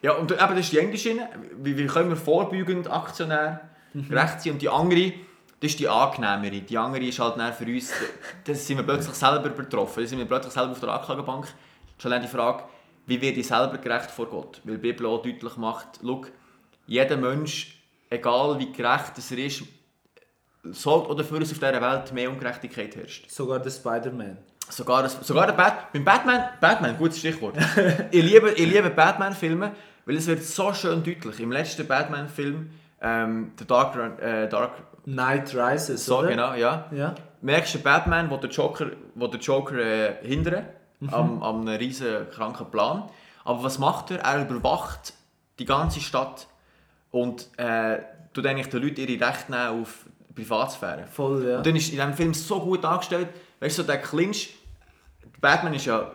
Ja, 0.00 0.12
und 0.12 0.32
eben, 0.32 0.38
das 0.38 0.61
ist 0.61 0.73
die 0.73 0.80
eine 0.80 0.97
Schiene. 0.97 1.28
Wie, 1.58 1.76
wie 1.76 1.87
können 1.87 2.08
wir 2.08 2.16
vorbeugend 2.16 2.90
aktionär 2.90 3.68
mhm. 3.92 4.08
gerecht 4.08 4.40
sein? 4.40 4.54
Und 4.54 4.62
die 4.62 4.68
andere, 4.70 5.12
das 5.61 5.73
ist 5.73 5.80
die 5.80 5.88
angenehmere. 5.88 6.62
Die 6.62 6.78
andere 6.78 7.04
ist 7.04 7.18
halt 7.18 7.54
für 7.54 7.66
uns, 7.66 7.92
da 8.44 8.54
sind 8.54 8.78
wir 8.78 8.85
plötzlich 8.85 9.14
selber 9.14 9.50
betroffen. 9.50 10.04
Da 10.04 10.08
sind 10.08 10.18
wir 10.20 10.26
plötzlich 10.26 10.54
selber 10.54 10.73
auf 10.73 10.80
der 10.80 10.88
Anklagebank. 10.88 11.49
Schon 11.99 12.23
die 12.23 12.28
Frage, 12.28 12.62
wie 13.04 13.20
werde 13.20 13.40
ich 13.40 13.47
selber 13.47 13.76
gerecht 13.76 14.11
vor 14.11 14.26
Gott? 14.26 14.62
Weil 14.64 14.76
die 14.76 14.80
Bibel 14.80 15.04
auch 15.06 15.20
deutlich 15.20 15.56
macht, 15.58 16.00
schau, 16.02 16.25
jeder 16.87 17.18
Mensch 17.18 17.77
egal 18.10 18.58
wie 18.58 18.72
gerecht 18.72 19.12
er 19.16 19.38
ist, 19.38 19.62
sollte 20.70 21.08
oder 21.08 21.24
für 21.24 21.36
uns 21.36 21.52
auf 21.52 21.58
dieser 21.58 21.80
Welt 21.80 22.12
mehr 22.12 22.30
Ungerechtigkeit 22.30 22.94
herrscht. 22.96 23.30
Sogar 23.30 23.58
der 23.58 23.70
Spider-Man. 23.70 24.38
Sogar, 24.70 25.08
sogar 25.08 25.46
der 25.46 25.54
Bat 25.54 25.92
beim 25.92 26.04
Batman, 26.04 26.44
Batman, 26.60 26.98
gutes 26.98 27.18
Stichwort. 27.18 27.56
ich 28.10 28.22
liebe, 28.22 28.50
ich 28.50 28.66
liebe 28.70 28.90
Batman-Filme, 28.90 29.72
weil 30.04 30.16
es 30.16 30.26
wird 30.26 30.42
so 30.42 30.74
schön 30.74 31.02
deutlich. 31.02 31.40
Im 31.40 31.52
letzten 31.52 31.86
Batman-Film, 31.86 32.70
ähm, 33.00 33.52
The 33.58 33.66
Dark, 33.66 34.20
äh, 34.20 34.46
Dark 34.48 34.72
Night 35.06 35.54
Rises, 35.54 36.04
so, 36.04 36.18
oder? 36.18 36.28
genau, 36.28 36.54
ja. 36.54 36.86
ja. 36.92 37.14
Merkst 37.40 37.76
du 37.76 37.78
Batman, 37.78 38.30
wo 38.30 38.36
der 38.36 38.50
Joker, 38.50 38.90
wo 39.14 39.26
der 39.26 39.40
Joker 39.40 39.76
äh, 39.76 40.16
hindert, 40.22 40.66
mhm. 41.00 41.08
am, 41.14 41.42
am 41.42 41.68
riesen 41.68 42.28
kranken 42.30 42.70
Plan. 42.70 43.08
Aber 43.44 43.62
was 43.62 43.78
macht 43.78 44.10
er? 44.10 44.18
Er 44.18 44.46
überwacht 44.46 45.14
die 45.58 45.64
ganze 45.64 46.00
Stadt 46.00 46.46
und 47.22 47.48
äh, 47.56 47.98
tut 48.32 48.46
eigentlich 48.46 48.68
den 48.68 48.82
Leuten 48.82 49.00
ihre 49.00 49.26
Rechte 49.26 49.50
nehmen 49.50 49.82
auf 49.82 50.06
Privatsphäre. 50.34 51.06
Voll, 51.06 51.48
ja. 51.48 51.56
Und 51.58 51.66
dann 51.66 51.76
ist 51.76 51.90
in 51.90 51.96
diesem 51.96 52.14
Film 52.14 52.34
so 52.34 52.60
gut 52.60 52.84
dargestellt, 52.84 53.28
weißt 53.60 53.78
du, 53.78 53.82
so 53.82 53.87
der 53.87 54.00
Clinch, 54.00 54.54
Batman 55.40 55.75
ist 55.75 55.87
ja 55.87 56.12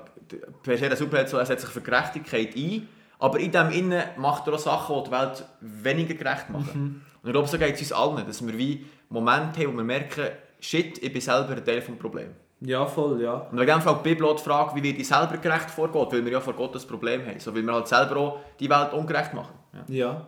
per 0.63 0.77
se 0.77 0.87
der 0.87 0.97
Superheld, 0.97 1.29
so, 1.29 1.37
er 1.37 1.45
setzt 1.45 1.65
sich 1.65 1.73
für 1.73 1.81
Gerechtigkeit 1.81 2.55
ein, 2.55 2.87
Aber 3.23 3.39
in 3.39 3.53
dem 3.53 3.71
Innen 3.71 4.03
macht 4.17 4.47
er 4.47 4.53
auch 4.53 4.59
Sachen, 4.59 4.97
die 4.97 5.03
die 5.05 5.11
Welt 5.11 5.45
weniger 5.61 6.13
gerecht 6.13 6.49
machen. 6.49 7.05
Und 7.21 7.29
ich 7.29 7.31
glaube, 7.31 7.47
so 7.47 7.57
geht 7.57 7.75
es 7.75 7.79
uns 7.79 7.93
allen, 7.93 8.27
dass 8.27 8.45
wir 8.45 8.57
wie 8.57 8.85
Momente 9.07 9.61
haben, 9.61 9.73
wo 9.73 9.77
wir 9.77 9.83
merken, 9.85 10.25
shit, 10.59 11.01
ich 11.01 11.13
bin 11.13 11.21
selber 11.21 11.55
ein 11.55 11.63
Teil 11.63 11.79
des 11.79 11.97
Problems. 11.97 12.35
Ja, 12.59 12.85
voll, 12.85 13.21
ja. 13.21 13.47
Und 13.49 13.57
wenn 13.57 13.69
einfach 13.69 14.01
die 14.01 14.09
Bibel 14.09 14.27
auch 14.27 14.35
die 14.35 14.43
Frage, 14.43 14.75
wie 14.75 14.83
wird 14.83 14.99
ich 14.99 15.07
selber 15.07 15.37
gerecht 15.37 15.69
vor 15.69 15.87
Gott, 15.87 16.11
weil 16.11 16.25
wir 16.25 16.33
ja 16.33 16.41
vor 16.41 16.53
Gott 16.53 16.75
das 16.75 16.85
Problem 16.85 17.25
haben. 17.25 17.39
So, 17.39 17.55
weil 17.55 17.63
wir 17.63 17.73
halt 17.73 17.87
selber 17.87 18.17
auch 18.17 18.39
die 18.59 18.69
Welt 18.69 18.91
ungerecht 18.91 19.33
machen. 19.33 19.53
Ja. 19.87 19.95
Ja. 19.95 20.27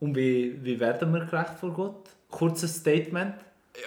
Und 0.00 0.16
wie, 0.16 0.62
wie 0.62 0.78
werden 0.78 1.12
wir 1.12 1.24
gerecht 1.24 1.58
vor 1.58 1.72
Gott? 1.72 2.10
Kurzes 2.30 2.76
Statement. 2.76 3.34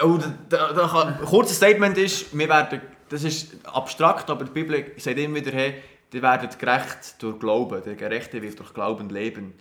Oh, 0.02 0.18
da, 0.50 0.74
da 0.74 0.88
kann, 0.88 1.26
kurzes 1.26 1.58
Statement 1.58 1.98
ist, 1.98 2.38
wir 2.38 2.50
werden, 2.50 2.82
das 3.10 3.24
ist 3.24 3.56
abstrakt, 3.66 4.30
aber 4.30 4.46
die 4.46 4.52
Bibel 4.52 4.92
sagt 4.98 5.18
immer 5.18 5.36
wieder, 5.36 5.52
hey, 5.52 5.76
die 6.14 6.22
werden 6.22 6.50
gerecht 6.58 7.22
durch 7.22 7.40
Glauben. 7.40 7.82
Der 7.84 7.96
Gerechte 7.96 8.42
wird 8.42 8.60
durch 8.60 8.74
Glauben 8.74 9.10
leben. 9.10 9.54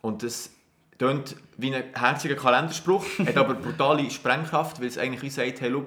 Und 0.00 0.22
das 0.22 0.50
klingt 0.98 1.36
wie 1.56 1.74
ein 1.74 1.84
herziger 1.94 2.36
Kalenderspruch, 2.36 3.04
hat 3.18 3.36
aber 3.36 3.54
brutale 3.54 4.10
Sprengkraft, 4.10 4.80
weil 4.80 4.88
es 4.88 4.98
eigentlich 4.98 5.22
wie 5.22 5.30
sagt, 5.30 5.60
hey, 5.60 5.70
schau, 5.70 5.86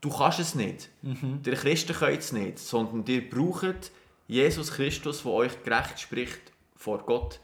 du 0.00 0.10
kannst 0.10 0.40
es 0.40 0.54
nicht. 0.54 0.88
Der 1.02 1.54
Christen 1.54 1.94
können 1.94 2.18
es 2.18 2.32
nicht, 2.32 2.58
sondern 2.58 3.04
ihr 3.06 3.28
braucht 3.28 3.92
Jesus 4.26 4.72
Christus, 4.72 5.22
der 5.22 5.32
euch 5.32 5.62
gerecht 5.64 6.00
spricht 6.00 6.40
vor 6.76 6.98
Gott. 6.98 7.40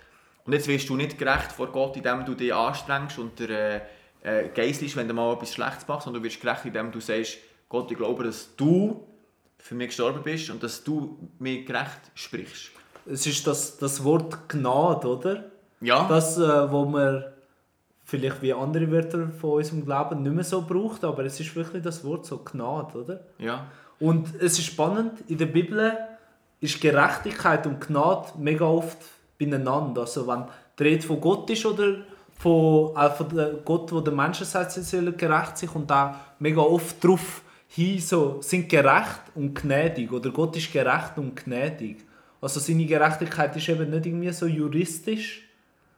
Und 0.46 0.52
jetzt 0.52 0.68
wirst 0.68 0.88
du 0.88 0.96
nicht 0.96 1.18
gerecht 1.18 1.52
vor 1.52 1.68
Gott, 1.72 1.96
indem 1.96 2.24
du 2.24 2.34
dich 2.34 2.54
anstrengst 2.54 3.18
und 3.18 3.38
der 3.40 3.50
äh, 3.50 3.80
äh, 4.22 4.48
geiselst, 4.48 4.96
wenn 4.96 5.08
du 5.08 5.14
mal 5.14 5.34
etwas 5.34 5.52
Schlechtes 5.52 5.86
machst, 5.86 6.04
sondern 6.04 6.22
du 6.22 6.28
wirst 6.28 6.40
gerecht, 6.40 6.64
indem 6.64 6.90
du 6.90 7.00
sagst, 7.00 7.38
Gott, 7.68 7.90
ich 7.90 7.96
glaube, 7.96 8.24
dass 8.24 8.54
du 8.56 9.06
für 9.58 9.74
mich 9.74 9.88
gestorben 9.88 10.22
bist 10.22 10.50
und 10.50 10.62
dass 10.62 10.82
du 10.84 11.18
mir 11.38 11.64
gerecht 11.64 12.00
sprichst. 12.14 12.70
Es 13.06 13.26
ist 13.26 13.46
das, 13.46 13.78
das 13.78 14.02
Wort 14.04 14.48
Gnade, 14.48 15.06
oder? 15.08 15.44
Ja, 15.80 16.06
Das, 16.08 16.38
äh, 16.38 16.70
wo 16.72 16.84
man 16.84 17.24
vielleicht 18.04 18.42
wie 18.42 18.52
andere 18.52 18.90
Wörter 18.90 19.28
von 19.40 19.52
unserem 19.52 19.84
Glauben 19.84 20.22
nicht 20.22 20.34
mehr 20.34 20.44
so 20.44 20.62
braucht, 20.62 21.04
aber 21.04 21.24
es 21.24 21.38
ist 21.40 21.54
wirklich 21.56 21.82
das 21.82 22.04
Wort 22.04 22.24
so 22.26 22.38
Gnade, 22.38 22.98
oder? 22.98 23.20
ja. 23.38 23.66
Und 23.98 24.34
es 24.40 24.58
ist 24.58 24.66
spannend, 24.66 25.12
in 25.26 25.38
der 25.38 25.46
Bibel 25.46 25.96
ist 26.60 26.82
Gerechtigkeit 26.82 27.66
und 27.66 27.80
Gnade 27.80 28.28
mega 28.36 28.66
oft 28.66 28.98
beieinander. 29.38 30.02
Also 30.02 30.26
wenn 30.26 30.44
die 30.78 30.82
Rede 30.82 31.06
von 31.06 31.20
Gott 31.20 31.48
ist 31.50 31.64
oder 31.66 31.98
von, 32.38 32.96
äh, 32.96 33.10
von 33.10 33.28
der 33.34 33.50
Gott, 33.64 33.92
wo 33.92 34.00
der 34.00 34.12
Menschen 34.12 34.46
sagt, 34.46 34.72
sie 34.72 34.82
sollen 34.82 35.16
gerecht 35.16 35.58
sein 35.58 35.70
und 35.74 35.90
da 35.90 36.20
mega 36.38 36.60
oft 36.60 37.02
darauf 37.02 37.42
hin, 37.68 38.00
so, 38.00 38.40
sind 38.40 38.68
gerecht 38.68 39.22
und 39.34 39.54
gnädig 39.54 40.12
oder 40.12 40.30
Gott 40.30 40.56
ist 40.56 40.72
gerecht 40.72 41.16
und 41.16 41.36
gnädig. 41.36 41.98
Also 42.40 42.60
seine 42.60 42.84
Gerechtigkeit 42.84 43.56
ist 43.56 43.68
eben 43.68 43.90
nicht 43.90 44.06
irgendwie 44.06 44.32
so 44.32 44.46
juristisch, 44.46 45.42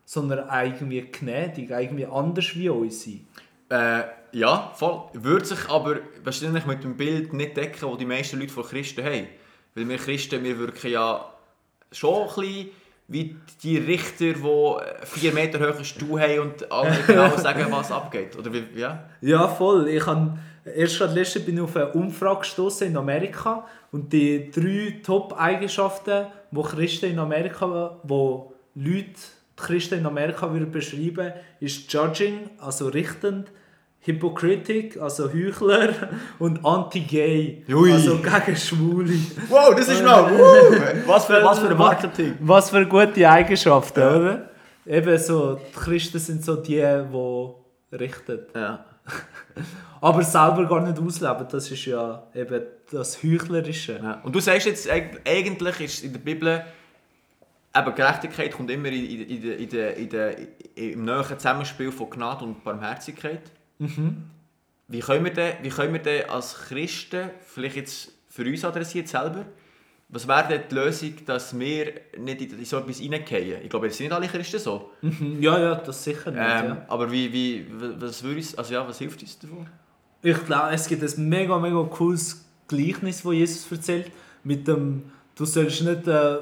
sondern 0.04 0.48
irgendwie 0.64 1.02
gnädig, 1.02 1.70
irgendwie 1.70 2.06
anders 2.06 2.54
wie 2.54 2.68
unsere. 2.68 3.18
Äh, 3.68 4.04
ja, 4.32 4.72
voll. 4.74 5.02
Würde 5.12 5.44
sich 5.44 5.68
aber 5.68 5.96
wahrscheinlich 6.24 6.66
mit 6.66 6.84
dem 6.84 6.96
Bild 6.96 7.32
nicht 7.32 7.56
decken, 7.56 7.90
das 7.90 7.98
die 7.98 8.06
meisten 8.06 8.38
Leute 8.38 8.52
von 8.52 8.64
Christen 8.64 9.04
haben. 9.04 9.26
Weil 9.74 9.88
wir 9.88 9.98
Christen, 9.98 10.44
wir 10.44 10.58
wirken 10.58 10.90
ja 10.90 11.32
schon 11.92 12.28
ein 12.28 12.34
bisschen 12.34 12.70
wie 13.08 13.36
die 13.62 13.78
Richter, 13.78 14.34
die 14.34 15.06
vier 15.06 15.32
Meter 15.32 15.58
hohen 15.60 15.84
Stuhl 15.84 16.20
haben 16.20 16.40
und 16.40 16.70
alle 16.70 16.96
genau 17.06 17.36
sagen, 17.36 17.66
was 17.70 17.90
abgeht. 17.90 18.36
Oder 18.36 18.52
wie, 18.52 18.64
ja? 18.76 19.08
Ja, 19.22 19.48
voll. 19.48 19.88
Ich 19.88 20.06
habe 20.06 20.38
erst 20.64 20.98
gerade 20.98 21.14
letztens 21.14 21.46
bin 21.46 21.56
ich 21.56 21.62
auf 21.62 21.74
eine 21.74 21.92
Umfrage 21.92 22.40
gestoßen 22.40 22.86
in 22.86 22.96
Amerika 22.96 23.66
und 23.92 24.12
die 24.12 24.50
drei 24.50 25.00
Top-Eigenschaften, 25.02 26.26
die 26.50 26.62
Christen 26.62 27.06
in 27.12 27.18
Amerika, 27.18 27.98
wo 28.02 28.52
Leute 28.74 29.06
die 29.06 29.56
Christen 29.56 30.00
in 30.00 30.06
Amerika 30.06 30.52
würden 30.52 30.70
beschreiben, 30.70 31.32
ist 31.60 31.90
Judging, 31.90 32.50
also 32.58 32.88
richtend, 32.88 33.50
Hypocritic, 34.00 35.00
also 35.00 35.30
Heuchler 35.32 35.92
und 36.38 36.64
Anti-Gay, 36.64 37.64
also 37.68 38.18
gegen 38.18 38.56
Schwule. 38.56 39.14
Wow, 39.48 39.74
das 39.74 39.88
ist 39.88 40.02
noch... 40.02 40.30
Uh, 40.30 40.74
was, 41.06 41.26
für, 41.26 41.42
was 41.44 41.58
für 41.58 41.68
ein 41.70 41.76
Marketing. 41.76 42.34
Was 42.40 42.70
für 42.70 42.86
gute 42.86 43.28
Eigenschaften, 43.28 44.00
oder? 44.00 44.50
Eben 44.86 45.18
so, 45.18 45.54
die 45.56 45.72
Christen 45.78 46.18
sind 46.18 46.44
so 46.44 46.56
die, 46.56 46.76
die 46.76 47.96
richten. 47.96 48.40
Ja. 48.54 48.84
Aber 50.00 50.22
selber 50.22 50.64
gar 50.66 50.80
nicht 50.80 50.98
ausleben, 50.98 51.46
das 51.50 51.70
ist 51.70 51.84
ja 51.86 52.22
eben 52.34 52.62
das 52.90 53.22
Heuchlerische. 53.22 53.98
Ja. 54.02 54.20
Und 54.22 54.34
du 54.34 54.40
sagst 54.40 54.66
jetzt, 54.66 54.90
eig- 54.90 55.18
eigentlich 55.26 55.80
ist 55.80 56.04
in 56.04 56.12
der 56.12 56.20
Bibel 56.20 56.62
eben 57.76 57.94
Gerechtigkeit 57.94 58.52
kommt 58.52 58.70
immer 58.70 58.88
in, 58.88 59.04
in, 59.04 59.20
in, 59.28 59.42
in, 59.42 59.68
in, 59.68 60.08
der- 60.08 60.36
im 60.76 61.04
näheren 61.04 61.38
Zusammenspiel 61.38 61.90
von 61.92 62.08
Gnade 62.10 62.44
und 62.44 62.62
Barmherzigkeit. 62.64 63.42
Wie, 64.88 65.00
können 65.00 65.24
wir 65.24 65.32
denn, 65.32 65.54
wie 65.62 65.68
können 65.68 65.92
wir 65.92 66.00
denn 66.00 66.28
als 66.28 66.54
Christen, 66.54 67.30
vielleicht 67.46 67.76
jetzt 67.76 68.12
für 68.28 68.44
uns 68.44 68.64
adressiert 68.64 69.08
selber, 69.08 69.44
was 70.10 70.26
wäre 70.26 70.48
denn 70.48 70.62
die 70.70 70.74
Lösung, 70.74 71.12
dass 71.26 71.58
wir 71.58 71.92
nicht 72.16 72.40
in 72.40 72.64
so 72.64 72.78
etwas 72.78 73.00
reingehen? 73.00 73.62
Ich 73.62 73.68
glaube, 73.68 73.86
jetzt 73.86 73.98
sind 73.98 74.06
nicht 74.06 74.14
alle 74.14 74.26
Christen 74.26 74.58
so. 74.58 74.92
Mhm. 75.02 75.42
Ja, 75.42 75.58
ja, 75.58 75.74
das 75.74 76.02
sicher 76.02 76.30
nicht. 76.30 76.40
Ähm, 76.40 76.66
ja. 76.66 76.86
Aber 76.88 77.12
wie, 77.12 77.30
wie, 77.30 77.66
was, 77.70 78.22
würde 78.22 78.36
uns, 78.36 78.56
also 78.56 78.72
ja, 78.72 78.88
was 78.88 78.98
hilft 78.98 79.20
uns 79.20 79.38
davon? 79.38 79.66
Ich 80.22 80.44
glaube, 80.46 80.72
es 80.72 80.88
gibt 80.88 81.02
ein 81.02 81.28
mega, 81.28 81.58
mega 81.58 81.82
cooles 81.84 82.44
Gleichnis, 82.66 83.22
das 83.22 83.32
Jesus 83.32 83.70
erzählt. 83.70 84.10
Mit 84.44 84.66
dem, 84.66 85.04
du 85.34 85.44
sollst 85.44 85.82
nicht 85.82 86.08
äh, 86.08 86.38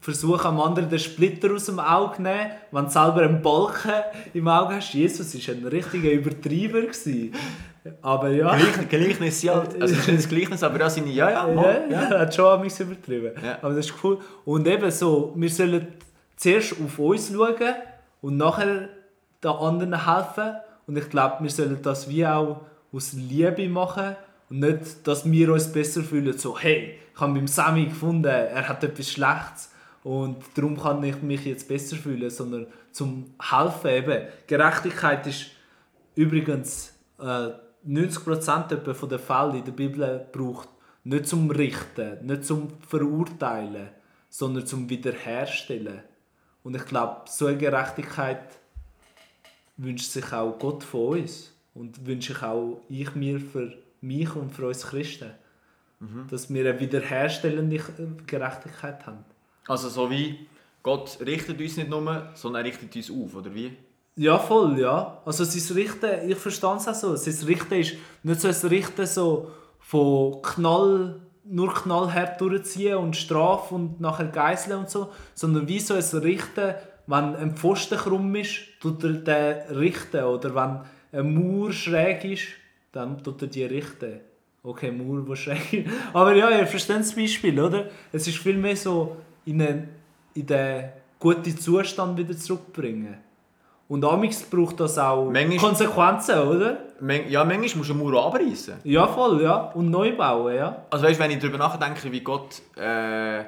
versuchen, 0.00 0.46
am 0.46 0.60
anderen 0.60 0.88
den 0.88 0.98
Splitter 0.98 1.52
aus 1.54 1.66
dem 1.66 1.78
Auge 1.78 2.16
zu 2.16 2.22
nehmen, 2.22 2.50
wenn 2.72 2.84
du 2.84 2.90
selber 2.90 3.22
einen 3.22 3.42
Balken 3.42 3.92
im 4.32 4.48
Auge 4.48 4.76
hast. 4.76 4.94
Jesus 4.94 5.34
war 5.34 5.54
ein 5.54 5.66
richtiger 5.66 6.10
Übertreiber. 6.10 6.80
Gewesen. 6.80 7.34
Aber 8.02 8.30
ja. 8.30 8.56
Gleich, 8.56 8.88
Gleichnis, 8.88 9.42
ja. 9.42 9.60
Also 9.60 9.76
es 9.78 9.92
ist 9.92 10.06
nicht 10.08 10.18
das 10.18 10.28
Gleichnis, 10.28 10.62
aber 10.62 10.78
ja, 10.78 10.90
seine, 10.90 11.10
ja, 11.10 11.30
ja, 11.30 11.48
Ja, 11.48 11.54
mal, 11.54 11.86
ja, 11.90 12.02
er 12.02 12.20
hat 12.20 12.34
schon 12.34 12.46
an 12.46 12.60
mich 12.62 12.78
übertrieben. 12.80 13.32
Ja. 13.42 13.58
Aber 13.60 13.74
das 13.74 13.86
ist 13.86 13.94
cool. 14.02 14.18
Und 14.44 14.66
eben 14.66 14.90
so, 14.90 15.32
wir 15.36 15.50
sollen 15.50 15.88
zuerst 16.36 16.74
auf 16.82 16.98
uns 16.98 17.30
schauen 17.32 17.74
und 18.22 18.36
nachher 18.38 18.88
den 19.42 19.50
anderen 19.50 20.06
helfen. 20.06 20.56
Und 20.86 20.96
ich 20.96 21.08
glaube, 21.10 21.36
wir 21.40 21.50
sollen 21.50 21.78
das 21.82 22.08
wie 22.08 22.26
auch 22.26 22.62
aus 22.92 23.12
Liebe 23.12 23.68
machen 23.68 24.16
und 24.48 24.60
nicht, 24.60 25.06
dass 25.06 25.30
wir 25.30 25.52
uns 25.52 25.72
besser 25.72 26.02
fühlen. 26.02 26.36
So, 26.36 26.58
hey, 26.58 26.98
ich 27.14 27.20
habe 27.20 27.34
beim 27.34 27.46
Sammy 27.46 27.84
gefunden, 27.84 28.24
er 28.24 28.66
hat 28.68 28.82
etwas 28.82 29.10
Schlechtes 29.10 29.70
und 30.02 30.42
darum 30.54 30.80
kann 30.80 31.02
ich 31.02 31.20
mich 31.22 31.44
jetzt 31.44 31.68
besser 31.68 31.96
fühlen, 31.96 32.30
sondern 32.30 32.66
zum 32.90 33.34
Helfen 33.40 33.90
eben. 33.90 34.28
Gerechtigkeit 34.46 35.26
ist 35.26 35.50
übrigens 36.14 36.94
äh, 37.18 37.50
90% 37.86 38.72
etwa 38.72 38.94
von 38.94 39.08
den 39.08 39.18
Fällen 39.18 39.56
in 39.56 39.64
der 39.64 39.72
Bibel 39.72 40.26
braucht 40.32 40.68
nicht 41.04 41.26
zum 41.26 41.50
Richten, 41.50 42.26
nicht 42.26 42.44
zum 42.44 42.68
Verurteilen, 42.86 43.88
sondern 44.28 44.66
zum 44.66 44.88
Wiederherstellen. 44.88 46.00
Und 46.62 46.76
ich 46.76 46.84
glaube, 46.84 47.22
so 47.26 47.46
eine 47.46 47.56
Gerechtigkeit 47.56 48.58
wünscht 49.76 50.10
sich 50.10 50.32
auch 50.32 50.58
Gott 50.58 50.84
von 50.84 51.20
uns 51.20 51.52
und 51.74 52.06
wünsche 52.06 52.32
ich 52.32 52.42
auch 52.42 52.82
ich 52.88 53.14
mir 53.14 53.40
für 53.40 53.72
mich 54.00 54.34
und 54.34 54.50
für 54.50 54.68
uns 54.68 54.86
Christen, 54.86 55.30
dass 56.30 56.52
wir 56.52 56.68
eine 56.68 56.80
wiederherstellende 56.80 57.80
Gerechtigkeit 58.26 59.06
haben. 59.06 59.24
Also 59.70 59.88
so 59.88 60.10
wie 60.10 60.48
Gott 60.82 61.18
richtet 61.24 61.60
uns 61.60 61.76
nicht 61.76 61.88
nur, 61.88 62.30
sondern 62.34 62.64
er 62.64 62.68
richtet 62.68 62.96
uns 62.96 63.08
auf, 63.08 63.36
oder 63.36 63.54
wie? 63.54 63.70
Ja, 64.16 64.36
voll, 64.36 64.80
ja. 64.80 65.22
Also 65.24 65.44
sein 65.44 65.76
Richten, 65.76 66.28
ich 66.28 66.36
verstehe 66.38 66.74
es 66.74 66.88
auch 66.88 66.94
so. 66.94 67.14
Sein 67.14 67.46
Richten 67.46 67.74
ist 67.74 67.94
nicht 68.24 68.40
so 68.40 68.48
ein 68.48 68.68
Richten 68.68 69.06
so 69.06 69.52
von 69.78 70.42
Knall, 70.42 71.20
nur 71.44 71.72
knallhart 71.72 72.40
durchziehen 72.40 72.96
und 72.96 73.14
Strafe 73.14 73.76
und 73.76 74.00
nachher 74.00 74.26
geißeln 74.26 74.76
und 74.76 74.90
so, 74.90 75.12
sondern 75.34 75.68
wie 75.68 75.78
so 75.78 75.94
ein 75.94 76.20
Richten, 76.20 76.74
wenn 77.06 77.36
ein 77.36 77.56
Pfosten 77.56 77.96
krumm 77.96 78.34
ist, 78.34 78.62
tut 78.80 79.04
er 79.04 79.12
den 79.12 79.76
richten. 79.76 80.24
Oder 80.24 80.52
wenn 80.52 80.80
ein 81.20 81.32
Mauer 81.32 81.70
schräg 81.70 82.24
ist, 82.24 82.48
dann 82.90 83.22
tut 83.22 83.40
er 83.42 83.48
die 83.48 83.66
richten. 83.66 84.18
Okay, 84.64 84.90
Mauer, 84.90 85.28
wo 85.28 85.36
schräg 85.36 85.72
ist. 85.72 85.88
Aber 86.12 86.34
ja, 86.34 86.50
ihr 86.50 86.66
versteht 86.66 86.98
das 86.98 87.14
Beispiel, 87.14 87.60
oder? 87.60 87.88
Es 88.10 88.26
ist 88.26 88.38
vielmehr 88.38 88.76
so 88.76 89.16
in, 89.44 89.60
einen, 89.62 89.88
in 90.34 90.46
den 90.46 90.84
guten 91.18 91.56
Zustand 91.58 92.16
wieder 92.18 92.36
zurückbringen. 92.36 93.16
Und 93.88 94.04
amix 94.04 94.42
braucht 94.42 94.78
das 94.78 94.96
auch 94.98 95.30
Manchmal- 95.30 95.58
Konsequenzen, 95.58 96.38
oder? 96.38 96.78
Man- 97.00 97.28
Ja, 97.28 97.44
manchmal 97.44 97.78
musst 97.78 97.90
du 97.90 97.94
eine 97.94 98.02
Mauer 98.04 98.24
abreißen. 98.26 98.74
Ja, 98.84 99.06
voll, 99.08 99.42
ja. 99.42 99.56
Und 99.74 99.90
neu 99.90 100.16
bauen, 100.16 100.54
ja. 100.54 100.84
Also 100.90 101.04
weißt, 101.06 101.18
wenn 101.18 101.32
ich 101.32 101.38
darüber 101.40 101.58
nachdenke, 101.58 102.10
wie 102.12 102.20
Gott 102.20 102.62
äh, 102.76 103.42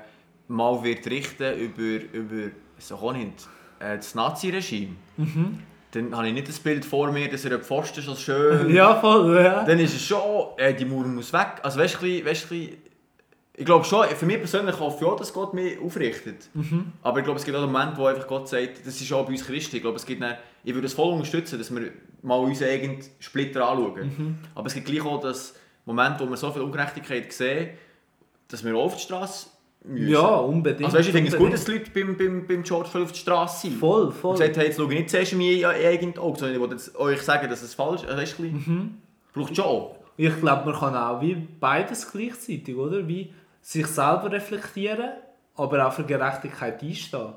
mal 0.49 0.83
wird 0.83 1.07
richten 1.09 1.55
über, 1.59 2.05
über 2.13 2.51
so 2.79 3.13
nicht, 3.13 3.47
äh, 3.79 3.97
das 3.97 4.15
Nazi-Regime, 4.17 4.97
dann 5.93 6.17
habe 6.17 6.27
ich 6.27 6.35
nicht 6.35 6.49
das 6.49 6.59
Bild 6.59 6.85
vor 6.85 7.13
mir, 7.13 7.29
dass 7.31 7.45
er 7.45 7.53
einen 7.53 7.63
Pfosten 7.63 8.01
so 8.03 8.17
schön... 8.17 8.75
Ja, 8.75 8.97
voll, 8.97 9.37
ja. 9.37 9.63
Dann 9.63 9.79
ist 9.79 9.95
es 9.95 10.03
schon, 10.05 10.19
äh, 10.57 10.75
die 10.75 10.85
Mauer 10.87 11.05
muss 11.05 11.33
weg. 11.33 11.61
Also 11.63 11.79
weißt 11.79 12.03
du, 12.03 12.07
ein 12.07 12.25
weißt 12.27 12.51
du, 12.51 12.55
ein 12.57 12.69
ich 13.62 13.66
glaube 13.66 13.85
schon, 13.85 14.07
für 14.09 14.26
mich 14.26 14.38
persönlich 14.38 14.76
hoffe 14.81 14.97
ich 15.04 15.07
auch, 15.09 15.16
dass 15.16 15.33
Gott 15.33 15.54
mich 15.54 15.78
aufrichtet. 15.78 16.49
Aber 17.02 17.19
ich 17.21 17.25
glaube, 17.25 17.38
es 17.38 17.45
gibt 17.45 17.57
auch 17.57 17.62
einen 17.62 17.71
Moment, 17.73 17.97
wo 17.97 18.07
einfach 18.07 18.26
Gott 18.26 18.49
sagt, 18.49 18.85
das 18.85 19.00
ist 19.00 19.12
auch 19.12 19.25
bei 19.25 19.31
uns 19.33 19.45
Christen, 19.47 19.76
ich 19.76 19.83
glaube, 19.83 19.97
es 19.97 20.04
gibt 20.04 20.21
eine, 20.23 20.38
ich 20.64 20.75
würde 20.75 20.87
es 20.88 20.95
voll 20.95 21.12
unterstützen, 21.12 21.59
dass 21.59 21.73
wir 21.73 21.90
mal 22.23 22.37
unseren 22.40 22.71
eigenen 22.71 22.99
Splitter 23.21 23.69
anschauen. 23.69 24.38
Aber 24.57 24.66
es 24.66 24.75
gibt 24.75 24.87
gleich 24.87 25.04
auch 25.04 25.21
das 25.21 25.54
Moment, 25.85 26.19
wo 26.19 26.26
wir 26.28 26.37
so 26.37 26.50
viel 26.50 26.62
Ungerechtigkeit 26.62 27.33
sehen, 27.33 27.71
dass 28.49 28.64
wir 28.64 28.75
auf 28.76 28.97
die 28.97 29.02
Straße 29.02 29.47
müssen. 29.85 30.09
Ja, 30.11 30.21
unbedingt. 30.37 30.85
Also 30.85 30.99
weißt, 30.99 31.09
ich 31.09 31.14
finde 31.14 31.31
es 31.31 31.37
gut, 31.37 31.52
dass 31.52 31.64
die 31.64 31.73
Leute 31.73 31.90
beim, 31.92 32.16
beim, 32.16 32.47
beim 32.47 32.62
George 32.64 32.88
Floyd 32.88 33.04
auf 33.04 33.12
die 33.12 33.19
Straße 33.21 33.69
sind. 33.69 33.78
Voll, 33.78 34.07
Und 34.07 34.12
voll. 34.12 34.37
sagt, 34.37 34.57
hey, 34.57 34.66
jetzt 34.66 34.76
schaue 34.76 34.92
ich 34.92 34.99
nicht 34.99 35.11
zuerst 35.11 35.33
in 35.33 35.38
mein 35.38 35.64
eigenes 35.64 36.19
Auge, 36.19 36.38
sondern 36.38 36.62
ich 36.64 36.71
jetzt 36.71 36.97
euch 36.97 37.23
sagen, 37.23 37.49
dass 37.49 37.62
es 37.62 37.75
falsch 37.75 38.02
ist. 38.02 38.09
Also, 38.09 38.21
bisschen- 38.21 38.52
Mhm. 38.66 38.90
braucht 39.33 39.54
schon 39.57 39.64
auch. 39.64 39.97
Ich 40.19 40.38
glaube, 40.40 40.71
man 40.71 40.78
kann 40.78 40.95
auch 40.95 41.21
wie 41.23 41.35
beides 41.35 42.12
gleichzeitig, 42.12 42.76
oder? 42.76 43.09
Wie 43.09 43.33
sich 43.62 43.87
selber 43.87 44.31
reflektieren, 44.33 45.11
aber 45.54 45.87
auch 45.87 45.92
für 45.92 46.04
Gerechtigkeit 46.04 46.83
einstehen. 46.83 47.33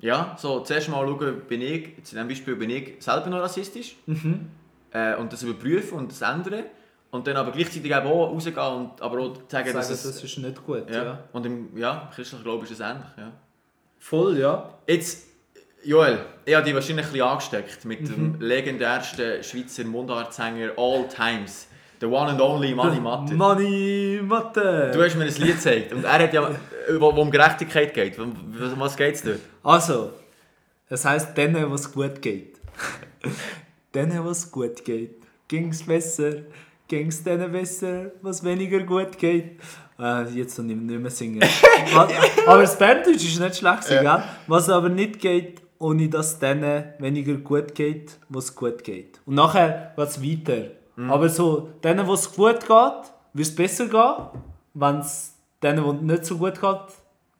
Ja, 0.00 0.36
so 0.38 0.60
zuerst 0.60 0.88
mal 0.90 1.06
schauen, 1.06 1.40
bin 1.48 1.62
ich, 1.62 1.96
in 1.96 2.02
diesem 2.04 2.28
Beispiel 2.28 2.56
bin 2.56 2.68
ich 2.70 2.96
selber 3.02 3.30
noch 3.30 3.38
rassistisch 3.40 3.96
Mhm. 4.06 4.48
äh, 4.92 5.14
und 5.16 5.32
das 5.32 5.42
überprüfen 5.42 5.96
und 5.98 6.10
das 6.12 6.20
ändern 6.20 6.64
und 7.10 7.26
dann 7.26 7.36
aber 7.36 7.52
gleichzeitig 7.52 7.86
eben 7.90 8.06
auch 8.06 8.26
rausgehen 8.30 8.58
und 8.58 9.00
aber 9.00 9.18
auch 9.20 9.34
sagen, 9.48 9.66
Sagen, 9.68 9.72
dass 9.72 9.88
das 9.88 10.04
es... 10.04 10.22
ist 10.22 10.38
nicht 10.38 10.62
gut. 10.66 10.90
ja. 10.90 11.04
Ja. 11.04 11.18
Und 11.32 11.46
im 11.46 11.74
ja, 11.78 12.10
christlichen 12.14 12.42
Glauben 12.44 12.64
ist 12.64 12.72
es 12.72 12.80
ähnlich, 12.80 13.06
ja. 13.16 13.32
Voll, 13.98 14.36
ja. 14.38 14.68
Jetzt, 14.86 15.28
Joel, 15.82 16.18
ich 16.44 16.54
habe 16.54 16.64
dich 16.64 16.74
wahrscheinlich 16.74 17.06
ein 17.06 17.12
bisschen 17.12 17.26
angesteckt 17.26 17.84
mit 17.86 18.00
Mhm. 18.02 18.06
dem 18.06 18.40
legendärsten 18.40 19.42
Schweizer 19.42 19.84
Mundartsänger 19.84 20.72
all 20.76 21.08
times, 21.08 21.68
the 22.00 22.06
one 22.06 22.30
and 22.30 22.40
only 22.40 22.74
Mani 22.74 23.00
Matte. 23.00 23.34
Money, 23.34 24.20
Mathe. 24.22 24.90
Du 24.92 25.02
hast 25.02 25.16
mir 25.16 25.24
ein 25.24 25.34
Lied 25.34 25.54
gezeigt 25.56 25.92
und 25.92 26.04
er 26.04 26.12
hat 26.18 26.32
ja, 26.32 26.50
wo, 26.98 27.14
wo 27.14 27.20
um 27.22 27.30
Gerechtigkeit 27.30 27.92
geht. 27.94 28.18
Um 28.18 28.34
was- 28.78 28.96
geht 28.96 29.14
es 29.14 29.22
dort? 29.22 29.40
Also, 29.62 30.12
es 30.88 31.04
heisst, 31.04 31.36
denen, 31.36 31.70
was 31.70 31.90
gut 31.92 32.20
geht. 32.22 32.56
denen, 33.94 34.24
was 34.24 34.50
gut 34.50 34.84
geht, 34.84 35.16
ging's 35.48 35.82
besser. 35.82 36.42
Ging's 36.88 37.24
denen 37.24 37.50
besser, 37.50 38.12
was 38.22 38.44
weniger 38.44 38.78
gut 38.84 39.18
geht. 39.18 39.58
Äh, 39.98 40.22
jetzt 40.34 40.54
soll 40.54 40.70
ich 40.70 40.76
nicht 40.76 41.00
mehr 41.00 41.10
singen. 41.10 41.40
Was- 41.94 42.12
aber 42.46 42.60
das 42.62 42.78
Banddeutsch 42.78 43.24
ist 43.24 43.40
nicht 43.40 43.56
schlecht, 43.56 43.84
gewesen, 43.88 44.02
gell? 44.04 44.22
Was 44.46 44.68
aber 44.68 44.88
nicht 44.90 45.18
geht, 45.18 45.62
ohne 45.80 46.08
dass 46.08 46.34
es 46.34 46.38
denen 46.38 46.84
weniger 47.00 47.34
gut 47.38 47.74
geht, 47.74 48.18
was 48.28 48.54
gut 48.54 48.84
geht. 48.84 49.18
Und 49.26 49.34
nachher 49.34 49.94
geht 49.96 50.06
es 50.06 50.22
weiter. 50.22 50.64
Aber 50.96 51.28
so, 51.28 51.70
denen, 51.84 52.08
was 52.08 52.34
gut 52.34 52.60
geht, 52.60 52.68
wird 52.68 53.48
es 53.48 53.54
besser 53.54 53.86
gehen. 53.86 54.40
Wenn 54.74 55.00
es 55.00 55.34
denen, 55.62 55.84
wo 55.84 55.92
nicht 55.92 56.24
so 56.24 56.38
gut 56.38 56.60
geht, 56.60 56.80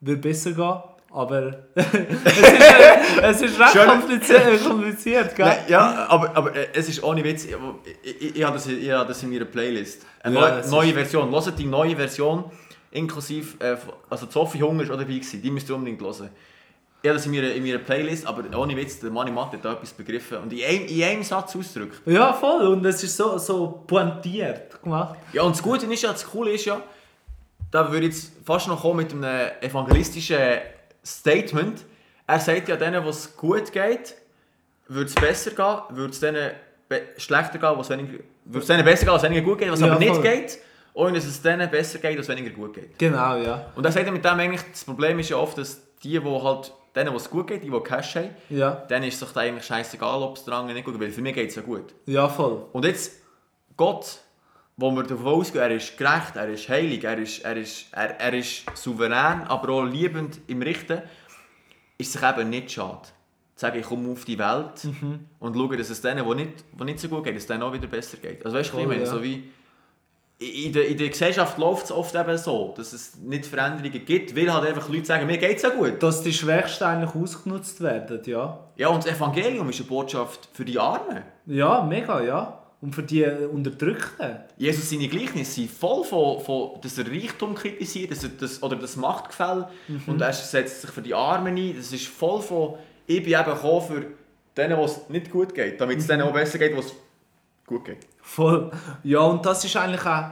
wird 0.00 0.20
besser 0.20 0.52
gehen. 0.52 0.74
Aber 1.10 1.56
es, 1.74 1.84
ist, 1.86 2.42
äh, 2.42 3.22
es 3.22 3.40
ist 3.40 3.58
recht 3.58 3.72
Schön. 3.72 3.88
kompliziert, 3.88 4.64
kompliziert 4.68 5.34
gell? 5.34 5.46
Nein, 5.46 5.58
ja, 5.68 6.06
aber, 6.10 6.36
aber 6.36 6.54
äh, 6.54 6.68
es 6.74 6.90
ist 6.90 7.02
ohne 7.02 7.24
Witz. 7.24 7.46
Ich, 7.46 7.54
ich, 8.02 8.36
ich, 8.36 8.44
habe 8.44 8.54
das, 8.56 8.66
ich 8.66 8.90
habe 8.90 9.08
das 9.08 9.22
in 9.22 9.30
meiner 9.30 9.46
Playlist. 9.46 10.04
Eine 10.22 10.34
Ja, 10.34 10.40
neue, 10.42 10.60
es 10.60 10.70
neue 10.70 10.92
Version. 10.92 11.30
Hört 11.30 11.58
die 11.58 11.64
neue 11.64 11.96
Version, 11.96 12.44
inklusive. 12.90 13.58
Äh, 13.64 13.76
also, 14.10 14.26
Sophie 14.28 14.62
Hunger 14.62 14.82
ist 14.82 14.90
auch 14.90 14.98
dabei. 14.98 15.14
Gewesen. 15.14 15.40
Die 15.40 15.50
müsst 15.50 15.70
ihr 15.70 15.76
unbedingt 15.76 16.02
hören. 16.02 16.28
Habe 17.04 17.14
das 17.14 17.26
in 17.26 17.32
meiner, 17.32 17.52
in 17.52 17.62
meiner 17.62 17.78
Playlist, 17.78 18.26
aber 18.26 18.42
ohne 18.58 18.76
Witz, 18.76 18.98
der 18.98 19.10
Mani 19.10 19.30
Matt 19.30 19.52
hat 19.52 19.64
da 19.64 19.74
etwas 19.74 19.92
begriffen 19.92 20.38
und 20.38 20.52
in 20.52 20.64
einem, 20.64 20.86
in 20.86 21.02
einem 21.04 21.22
Satz 21.22 21.54
ausdrückt. 21.54 22.00
Ja, 22.06 22.32
voll. 22.32 22.66
Und 22.66 22.84
es 22.84 23.02
ist 23.02 23.16
so, 23.16 23.38
so 23.38 23.84
pointiert 23.86 24.82
gemacht. 24.82 25.16
Ja, 25.32 25.42
und 25.42 25.54
das 25.54 25.62
Gute 25.62 25.86
ist 25.86 26.02
ja, 26.02 26.10
das 26.10 26.26
Coole 26.26 26.52
ist 26.52 26.64
ja, 26.64 26.80
da 27.70 27.92
würde 27.92 28.06
ich 28.06 28.14
jetzt 28.14 28.32
fast 28.44 28.66
noch 28.66 28.80
kommen 28.80 28.98
mit 28.98 29.12
einem 29.12 29.50
evangelistischen 29.60 30.38
Statement. 31.04 31.84
Er 32.26 32.40
sagt 32.40 32.68
ja 32.68 32.76
denen, 32.76 33.04
was 33.04 33.36
gut 33.36 33.70
geht, 33.72 34.14
würde 34.88 35.06
es 35.06 35.14
besser 35.14 35.50
gehen, 35.52 35.96
würde 35.96 36.12
es 36.12 36.20
denen 36.20 36.50
schlechter 37.18 37.58
gehen, 37.58 37.72
was 37.76 37.90
weniger, 37.90 38.18
würde 38.44 38.60
es 38.60 38.66
denen 38.66 38.84
besser 38.84 39.04
gehen, 39.04 39.14
was 39.14 39.22
weniger 39.22 39.42
gut 39.42 39.58
geht, 39.58 39.70
was 39.70 39.80
Ja, 39.80 39.86
aber 39.86 39.98
nicht 39.98 40.14
voll. 40.14 40.22
geht, 40.22 40.58
und 40.92 41.14
dass 41.14 41.24
es 41.24 41.42
denen 41.42 41.70
besser 41.70 41.98
geht, 41.98 42.18
was 42.18 42.28
weniger 42.28 42.50
gut 42.50 42.74
geht. 42.74 42.98
Genau, 42.98 43.36
ja. 43.36 43.70
Und 43.76 43.84
er 43.84 43.92
sagt 43.92 44.06
ja 44.06 44.12
mit 44.12 44.24
dem 44.24 44.38
eigentlich, 44.40 44.62
das 44.70 44.84
Problem 44.84 45.18
ist 45.18 45.28
ja 45.28 45.36
oft, 45.36 45.58
dass 45.58 45.80
die, 46.02 46.18
die 46.18 46.24
halt, 46.24 46.72
denen, 46.96 47.14
was 47.14 47.22
es 47.22 47.30
gut 47.30 47.46
geht, 47.46 47.62
die, 47.62 47.70
die 47.70 47.80
Cash 47.80 48.16
haben, 48.16 48.30
Ja, 48.48 48.82
dann 48.88 49.02
ist 49.02 49.20
es 49.22 49.28
doch 49.28 49.36
eigentlich 49.40 49.64
scheißegal, 49.64 50.22
ob 50.22 50.36
es 50.36 50.48
andere 50.48 50.74
nicht 50.74 50.84
gut 50.84 50.94
geht, 50.94 51.02
weil 51.02 51.12
für 51.12 51.22
mich 51.22 51.34
geht 51.34 51.50
es 51.50 51.56
ja 51.56 51.62
gut. 51.62 51.94
ja 52.06 52.28
voll. 52.28 52.64
Und 52.72 52.84
jetzt, 52.84 53.12
Gott, 53.76 54.18
wo 54.76 54.90
wir 54.90 55.02
davon 55.04 55.26
ausgehen, 55.26 55.62
er 55.64 55.70
ist 55.76 55.96
gerecht, 55.96 56.36
er 56.36 56.48
ist 56.48 56.68
heilig, 56.68 57.04
er 57.04 57.18
ist, 57.18 57.44
er 57.44 57.56
ist, 57.56 57.86
er, 57.92 58.18
er 58.20 58.34
ist 58.34 58.64
souverän, 58.74 59.42
aber 59.46 59.70
auch 59.72 59.84
liebend 59.84 60.40
im 60.48 60.62
Richten, 60.62 61.02
ist 61.98 62.12
sich 62.12 62.22
eben 62.22 62.50
nicht 62.50 62.70
schade. 62.72 63.02
Zu 63.54 63.60
sagen, 63.62 63.78
ich 63.80 63.86
komme 63.86 64.10
auf 64.12 64.24
die 64.26 64.38
Welt 64.38 64.84
Mhm. 64.84 65.20
und 65.38 65.56
schaue, 65.56 65.76
dass 65.78 65.88
es 65.88 66.02
denen, 66.02 66.26
wo 66.26 66.34
nicht, 66.34 66.64
wo 66.72 66.84
nicht 66.84 67.00
so 67.00 67.08
gut 67.08 67.24
geht, 67.24 67.34
dass 67.36 67.42
es 67.44 67.46
denen 67.48 67.62
auch 67.62 67.72
wieder 67.72 67.86
besser 67.86 68.18
geht. 68.18 68.44
Also 68.44 68.56
weißt 68.58 68.70
du, 68.70 68.74
was 68.76 68.82
ich 68.82 68.88
meine? 68.88 69.00
ja. 69.00 69.06
So 69.06 69.22
wie, 69.22 69.50
in 70.38 70.72
der, 70.72 70.86
in 70.86 70.98
der 70.98 71.08
Gesellschaft 71.08 71.56
läuft 71.56 71.86
es 71.86 71.92
oft 71.92 72.14
eben 72.14 72.36
so, 72.36 72.74
dass 72.76 72.92
es 72.92 73.16
nicht 73.16 73.46
Veränderungen 73.46 74.04
gibt, 74.04 74.36
weil 74.36 74.52
halt 74.52 74.68
einfach 74.68 74.88
Leute 74.88 75.06
sagen, 75.06 75.26
mir 75.26 75.38
geht 75.38 75.56
es 75.56 75.62
ja 75.62 75.70
gut. 75.70 76.02
Dass 76.02 76.22
die 76.22 76.32
Schwächsten 76.32 76.84
eigentlich 76.84 77.14
ausgenutzt 77.14 77.80
werden, 77.80 78.20
ja. 78.26 78.58
Ja, 78.76 78.88
und 78.88 79.04
das 79.04 79.14
Evangelium 79.14 79.70
ist 79.70 79.80
eine 79.80 79.88
Botschaft 79.88 80.48
für 80.52 80.64
die 80.64 80.78
Armen. 80.78 81.22
Ja, 81.46 81.82
mega, 81.82 82.20
ja. 82.22 82.62
Und 82.82 82.94
für 82.94 83.02
die 83.02 83.24
Unterdrückten. 83.24 84.36
Jesus 84.58 84.90
seine 84.90 85.08
Gleichnisse 85.08 85.52
sind 85.52 85.70
voll 85.70 86.04
von, 86.04 86.40
von 86.40 86.80
dass 86.82 86.98
er 86.98 87.10
Reichtum 87.10 87.54
kritisiert 87.54 88.10
dass 88.10 88.22
er 88.22 88.30
das, 88.38 88.62
oder 88.62 88.76
das 88.76 88.96
Machtgefälle 88.96 89.70
und 90.06 90.20
er 90.20 90.32
setzt 90.34 90.82
sich 90.82 90.90
für 90.90 91.00
die 91.00 91.14
Armen 91.14 91.56
ein. 91.56 91.74
Das 91.74 91.90
ist 91.90 92.06
voll 92.06 92.42
von 92.42 92.74
ich 93.06 93.22
bin 93.22 93.32
eben 93.32 93.44
gekommen 93.44 93.82
für 93.82 94.06
denen, 94.56 94.78
was 94.78 95.08
nicht 95.08 95.30
gut 95.30 95.54
geht, 95.54 95.80
damit 95.80 95.98
es 95.98 96.06
denen 96.06 96.22
auch 96.22 96.32
besser 96.32 96.58
geht, 96.58 96.76
was 96.76 96.92
gut 97.66 97.84
geht. 97.84 98.06
Voll. 98.26 98.72
Ja, 99.04 99.20
und 99.20 99.46
das 99.46 99.64
ist 99.64 99.76
eigentlich 99.76 100.04
auch 100.04 100.30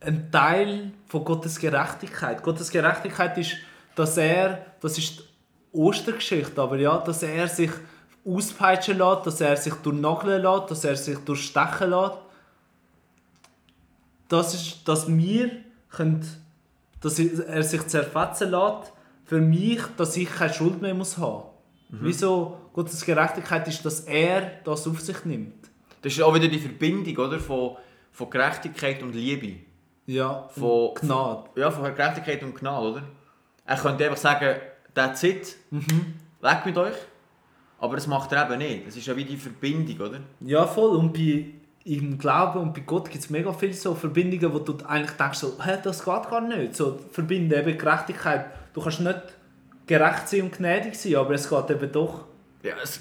ein 0.00 0.30
Teil 0.30 0.92
von 1.08 1.24
Gottes 1.24 1.58
Gerechtigkeit. 1.58 2.42
Gottes 2.42 2.70
Gerechtigkeit 2.70 3.36
ist, 3.38 3.56
dass 3.94 4.18
er, 4.18 4.66
das 4.82 4.98
ist 4.98 5.20
die 5.20 5.22
Ostergeschichte, 5.72 6.60
aber 6.60 6.76
ja, 6.76 6.98
dass 6.98 7.22
er 7.22 7.48
sich 7.48 7.70
auspeitschen 8.24 8.98
lässt, 8.98 9.26
dass 9.26 9.40
er 9.40 9.56
sich 9.56 9.72
durchnageln 9.74 10.42
lässt, 10.42 10.70
dass 10.70 10.84
er 10.84 10.94
sich 10.94 11.18
durchstechen 11.18 11.90
lässt. 11.90 12.18
Das 14.28 14.54
ist, 14.54 14.86
dass 14.86 15.08
wir 15.08 15.50
können, 15.88 16.24
dass 17.00 17.18
er 17.18 17.62
sich 17.62 17.86
zerfetzen 17.86 18.50
lässt, 18.50 18.92
für 19.24 19.40
mich, 19.40 19.80
dass 19.96 20.16
ich 20.18 20.30
keine 20.30 20.52
Schuld 20.52 20.82
mehr 20.82 20.94
muss 20.94 21.16
haben. 21.16 21.44
Wieso 21.88 22.58
Gottes 22.74 23.04
Gerechtigkeit 23.04 23.66
ist, 23.68 23.84
dass 23.86 24.00
er 24.00 24.60
das 24.64 24.86
auf 24.86 25.00
sich 25.00 25.24
nimmt. 25.24 25.66
Das 26.06 26.12
ist 26.12 26.22
auch 26.22 26.32
wieder 26.32 26.46
die 26.46 26.60
Verbindung 26.60 27.16
oder, 27.26 27.40
von, 27.40 27.76
von 28.12 28.30
Gerechtigkeit 28.30 29.02
und 29.02 29.12
Liebe. 29.12 29.56
Ja, 30.06 30.48
Von- 30.56 30.94
Gnade. 30.94 31.50
Ja, 31.56 31.68
von 31.68 31.82
Gerechtigkeit 31.92 32.44
und 32.44 32.54
Gnade, 32.54 32.86
oder? 32.92 33.02
Er 33.64 33.76
könnte 33.76 34.04
einfach 34.04 34.16
sagen, 34.16 34.54
that's 34.94 35.24
it, 35.24 35.56
weg 36.40 36.58
mit 36.64 36.78
euch. 36.78 36.94
Aber 37.80 37.96
das 37.96 38.06
macht 38.06 38.30
er 38.30 38.48
eben 38.48 38.58
nicht. 38.58 38.86
Das 38.86 38.94
ist 38.96 39.04
ja 39.04 39.16
wie 39.16 39.24
die 39.24 39.36
Verbindung, 39.36 40.06
oder? 40.06 40.20
Ja, 40.42 40.64
voll. 40.64 40.94
Und 40.96 41.12
bei, 41.12 41.46
im 41.82 42.16
Glauben 42.18 42.60
und 42.60 42.72
bei 42.72 42.82
Gott 42.82 43.10
gibt 43.10 43.24
es 43.24 43.28
mega 43.28 43.52
viele 43.52 43.74
so 43.74 43.96
Verbindungen, 43.96 44.54
wo 44.54 44.60
du 44.60 44.76
eigentlich 44.86 45.16
denkst, 45.16 45.38
so, 45.40 45.54
Hä, 45.60 45.78
das 45.82 46.04
geht 46.04 46.30
gar 46.30 46.40
nicht. 46.40 46.76
So, 46.76 47.00
verbinden 47.10 47.52
eben 47.58 47.76
Gerechtigkeit. 47.76 48.46
Du 48.74 48.80
kannst 48.80 49.00
nicht 49.00 49.18
gerecht 49.88 50.28
sein 50.28 50.42
und 50.42 50.52
gnädig 50.56 50.94
sein, 50.94 51.16
aber 51.16 51.34
es 51.34 51.50
geht 51.50 51.68
eben 51.70 51.90
doch. 51.90 52.26
Ja, 52.62 52.74
es, 52.80 53.00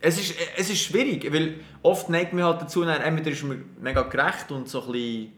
es, 0.00 0.18
ist, 0.18 0.34
es 0.56 0.70
ist 0.70 0.82
schwierig, 0.82 1.32
weil 1.32 1.60
oft 1.82 2.08
neigt 2.08 2.32
man 2.32 2.44
halt 2.44 2.62
dazu, 2.62 2.84
dann, 2.84 3.00
entweder 3.00 3.30
ist 3.30 3.42
man 3.44 3.64
mega 3.80 4.02
gerecht 4.02 4.50
und 4.50 4.68
so 4.68 4.82
ein 4.82 4.92
bisschen... 4.92 5.32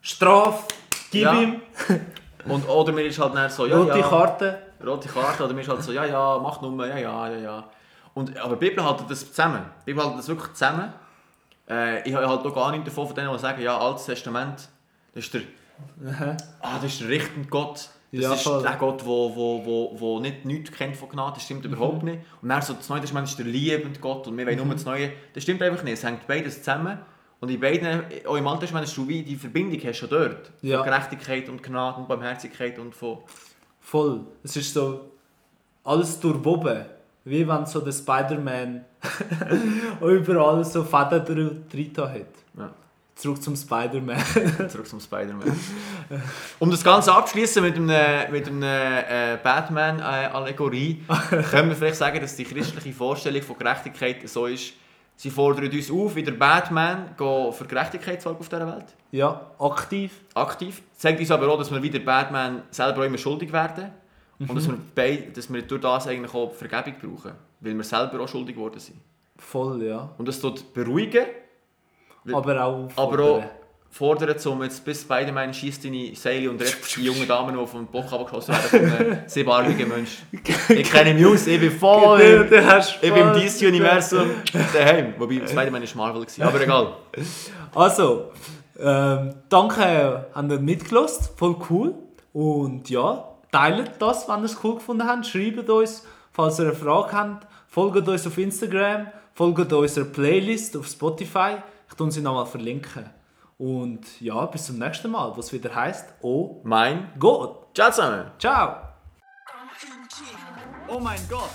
Straf, 0.00 0.66
gib 1.10 1.22
Ja. 1.22 1.40
ihm, 1.40 1.60
Und, 2.46 2.68
oder 2.68 2.92
man 2.92 3.04
ist 3.04 3.18
halt 3.18 3.34
dann 3.34 3.50
so, 3.50 3.66
ja, 3.66 3.76
rote 3.76 3.98
ja, 3.98 4.06
Karte. 4.06 4.58
rote 4.84 5.08
Karte, 5.08 5.44
oder 5.44 5.54
man 5.54 5.62
ist 5.62 5.68
halt 5.68 5.82
so, 5.82 5.92
ja, 5.92 6.04
ja, 6.04 6.38
mach 6.42 6.60
nur, 6.60 6.86
ja, 6.86 6.98
ja, 6.98 7.28
ja, 7.28 7.38
ja. 7.38 7.64
Und, 8.12 8.36
aber 8.38 8.56
die 8.56 8.68
Bibel 8.68 8.84
hält 8.84 9.08
das 9.08 9.26
zusammen. 9.28 9.64
Die 9.80 9.92
Bibel 9.92 10.04
hält 10.04 10.18
das 10.18 10.28
wirklich 10.28 10.52
zusammen. 10.52 10.92
Äh, 11.68 12.06
ich 12.06 12.14
habe 12.14 12.28
halt 12.28 12.44
auch 12.44 12.54
gar 12.54 12.70
nicht 12.70 12.86
davon 12.86 13.06
von 13.06 13.16
denen, 13.16 13.32
die 13.32 13.38
sagen, 13.38 13.62
ja, 13.62 13.78
Altes 13.78 14.04
Testament, 14.04 14.68
das 15.14 15.24
ist 15.24 15.34
der, 15.34 15.40
ah, 16.60 16.76
das 16.80 16.92
ist 16.92 17.00
der 17.00 17.08
richtende 17.08 17.48
Gott. 17.48 17.88
Das 18.14 18.22
Ja, 18.22 18.34
ist 18.34 18.42
voll. 18.42 18.62
der 18.62 18.76
Gott, 18.76 19.00
der 19.00 19.06
wo, 19.06 19.34
wo, 19.34 19.64
wo, 19.64 20.00
wo 20.00 20.20
nicht 20.20 20.44
nichts 20.44 20.70
kennt 20.70 20.96
von 20.96 21.08
Gnade. 21.08 21.32
Das 21.34 21.42
stimmt 21.44 21.64
überhaupt 21.64 22.02
Mhm. 22.02 22.10
nicht. 22.10 22.20
Und 22.42 22.48
dann 22.48 22.62
so, 22.62 22.74
das 22.74 22.88
Neue 22.88 23.00
Testament 23.00 23.28
ist 23.28 23.38
der 23.38 23.46
liebende 23.46 23.98
Gott 24.00 24.26
und 24.26 24.36
wir 24.38 24.46
wollen 24.46 24.56
nur 24.56 24.74
das 24.74 24.84
Neue. 24.84 25.10
Das 25.32 25.42
stimmt 25.42 25.60
einfach 25.62 25.82
nicht. 25.82 25.94
Es 25.94 26.04
hängt 26.04 26.26
beides 26.26 26.58
zusammen. 26.62 26.98
Und 27.40 27.50
in 27.50 27.60
beiden, 27.60 28.04
auch 28.26 28.36
im 28.36 28.46
Alten 28.46 28.60
Testament, 28.60 28.86
hast 28.86 28.96
du 28.96 29.06
wie 29.08 29.22
die 29.22 29.36
Verbindung 29.36 29.78
hast 29.84 30.00
du 30.00 30.06
dort. 30.06 30.50
Ja. 30.62 30.78
Von 30.78 30.86
Gerechtigkeit 30.86 31.48
und 31.48 31.62
Gnade 31.62 31.98
und 32.00 32.08
Barmherzigkeit 32.08 32.78
und 32.78 32.94
von... 32.94 33.18
Voll. 33.80 34.20
Es 34.42 34.56
ist 34.56 34.72
so 34.72 35.10
alles 35.82 36.18
durchwoben. 36.20 36.86
Wie 37.24 37.46
wenn 37.48 37.66
so 37.66 37.80
der 37.80 37.92
Spider-Man 37.92 38.84
überall 40.00 40.64
so 40.64 40.84
Fäden 40.84 41.24
drin 41.68 41.92
hat. 41.96 42.26
Ja. 42.58 42.70
Zurück 43.14 43.42
zum 43.42 43.54
Spider-Man. 43.54 44.18
Zurück 44.68 44.88
zum 44.88 45.00
Spider-Man. 45.00 45.56
Um 46.58 46.70
das 46.70 46.82
Ganze 46.82 47.14
abzuschließen 47.14 47.62
mit 47.62 47.76
einer, 47.76 48.28
mit 48.30 48.48
einer 48.48 49.34
äh, 49.34 49.38
Batman-Allegorie, 49.42 51.04
können 51.50 51.68
wir 51.68 51.76
vielleicht 51.76 51.96
sagen, 51.96 52.20
dass 52.20 52.34
die 52.34 52.44
christliche 52.44 52.92
Vorstellung 52.92 53.42
von 53.42 53.56
Gerechtigkeit 53.56 54.28
so 54.28 54.46
ist, 54.46 54.72
sie 55.16 55.30
fordern 55.30 55.70
uns 55.70 55.90
auf, 55.90 56.16
wie 56.16 56.24
der 56.24 56.32
Batman 56.32 57.14
für 57.16 57.64
Gerechtigkeit 57.68 58.20
zu 58.20 58.28
sorgen 58.28 58.40
auf 58.40 58.48
dieser 58.48 58.66
Welt. 58.66 58.86
Ja, 59.12 59.48
aktiv. 59.60 60.20
Aktiv. 60.34 60.82
Zeigt 60.96 61.20
uns 61.20 61.30
aber 61.30 61.48
auch, 61.48 61.58
dass 61.58 61.70
wir 61.70 61.80
wie 61.80 61.90
der 61.90 62.00
Batman 62.00 62.62
selber 62.70 63.06
immer 63.06 63.18
schuldig 63.18 63.52
werden. 63.52 63.92
Und 64.40 64.56
dass 64.56 64.66
wir, 64.66 64.76
bei, 64.94 65.28
dass 65.32 65.52
wir 65.52 65.62
durch 65.62 65.80
das 65.80 66.08
eigentlich 66.08 66.34
auch 66.34 66.52
Vergebung 66.52 66.94
brauchen. 67.00 67.32
Weil 67.60 67.76
wir 67.76 67.84
selber 67.84 68.20
auch 68.20 68.28
schuldig 68.28 68.56
geworden 68.56 68.80
sind. 68.80 68.98
Voll, 69.36 69.84
ja. 69.84 70.10
Und 70.18 70.26
das 70.26 70.40
tut 70.40 70.74
beruhigen, 70.74 71.26
Aber 72.32 72.64
auch 72.64 72.90
aber 72.96 73.18
fordern. 73.18 73.44
auch 73.44 73.44
fordern, 73.90 74.36
um 74.46 74.62
jetzt 74.62 74.84
bis 74.84 75.04
beide 75.04 75.30
meine 75.30 75.54
schießt 75.54 75.84
deine 75.84 76.14
Seile 76.16 76.50
und 76.50 76.60
rettet 76.60 76.96
die 76.96 77.04
jungen 77.04 77.28
Damen, 77.28 77.56
die 77.56 77.66
vom 77.66 77.86
Bock 77.86 78.12
abgeschossen 78.12 78.54
werden 78.54 78.90
von 78.90 79.06
einem 79.06 79.18
siebenarmigen 79.26 79.88
Menschen. 79.88 80.26
Ich 80.32 80.90
kenne 80.90 81.14
mich 81.14 81.26
aus, 81.26 81.46
ich 81.46 81.60
bin 81.60 81.70
voll 81.70 82.20
im, 82.20 82.44
ich 82.44 83.12
bin 83.12 83.16
im. 83.16 83.32
DC-Universum 83.34 84.30
daheim. 84.72 85.14
Wobei, 85.18 85.40
Mal 85.54 85.72
war 85.72 85.80
Marvel, 85.94 86.22
gewesen, 86.22 86.42
aber 86.42 86.60
egal. 86.60 86.94
Also, 87.74 88.30
ähm, 88.80 89.34
danke, 89.48 90.26
habt 90.34 90.50
ihr 90.50 90.58
mitgelost. 90.58 91.30
Voll 91.36 91.56
cool. 91.70 91.94
Und 92.32 92.90
ja, 92.90 93.24
teilt 93.52 93.92
das, 94.00 94.28
wenn 94.28 94.40
ihr 94.40 94.46
es 94.46 94.58
cool 94.64 94.74
gefunden 94.74 95.06
habt. 95.06 95.26
Schreibt 95.26 95.70
uns, 95.70 96.04
falls 96.32 96.58
ihr 96.58 96.66
eine 96.66 96.74
Frage 96.74 97.12
habt. 97.12 97.46
Folgt 97.68 98.08
uns 98.08 98.26
auf 98.26 98.36
Instagram. 98.38 99.06
Folgt 99.34 99.72
unserer 99.72 100.04
Playlist 100.04 100.76
auf 100.76 100.86
Spotify. 100.86 101.56
Ich 101.88 101.94
tue 101.94 102.10
sie 102.10 102.20
nochmal 102.20 102.46
verlinken. 102.46 103.10
Und 103.58 104.20
ja, 104.20 104.46
bis 104.46 104.66
zum 104.66 104.78
nächsten 104.78 105.10
Mal, 105.10 105.36
was 105.36 105.52
wieder 105.52 105.74
heißt 105.74 106.14
Oh 106.22 106.60
Mein 106.64 107.12
Gott. 107.18 107.74
Ciao 107.74 107.90
zusammen! 107.90 108.30
Ciao. 108.38 108.76
Oh 110.86 111.00
mein 111.00 111.20
Gott, 111.28 111.48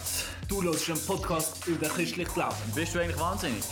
du 0.48 0.63
hörst 0.63 0.89
einen 0.89 1.06
Podcast 1.06 1.65
über 1.68 1.86
den 1.88 1.92
christlichen 1.94 2.34
Glauben. 2.34 2.56
Bist 2.74 2.96
du 2.96 3.00
eigentlich 3.00 3.20
wahnsinnig? 3.20 3.63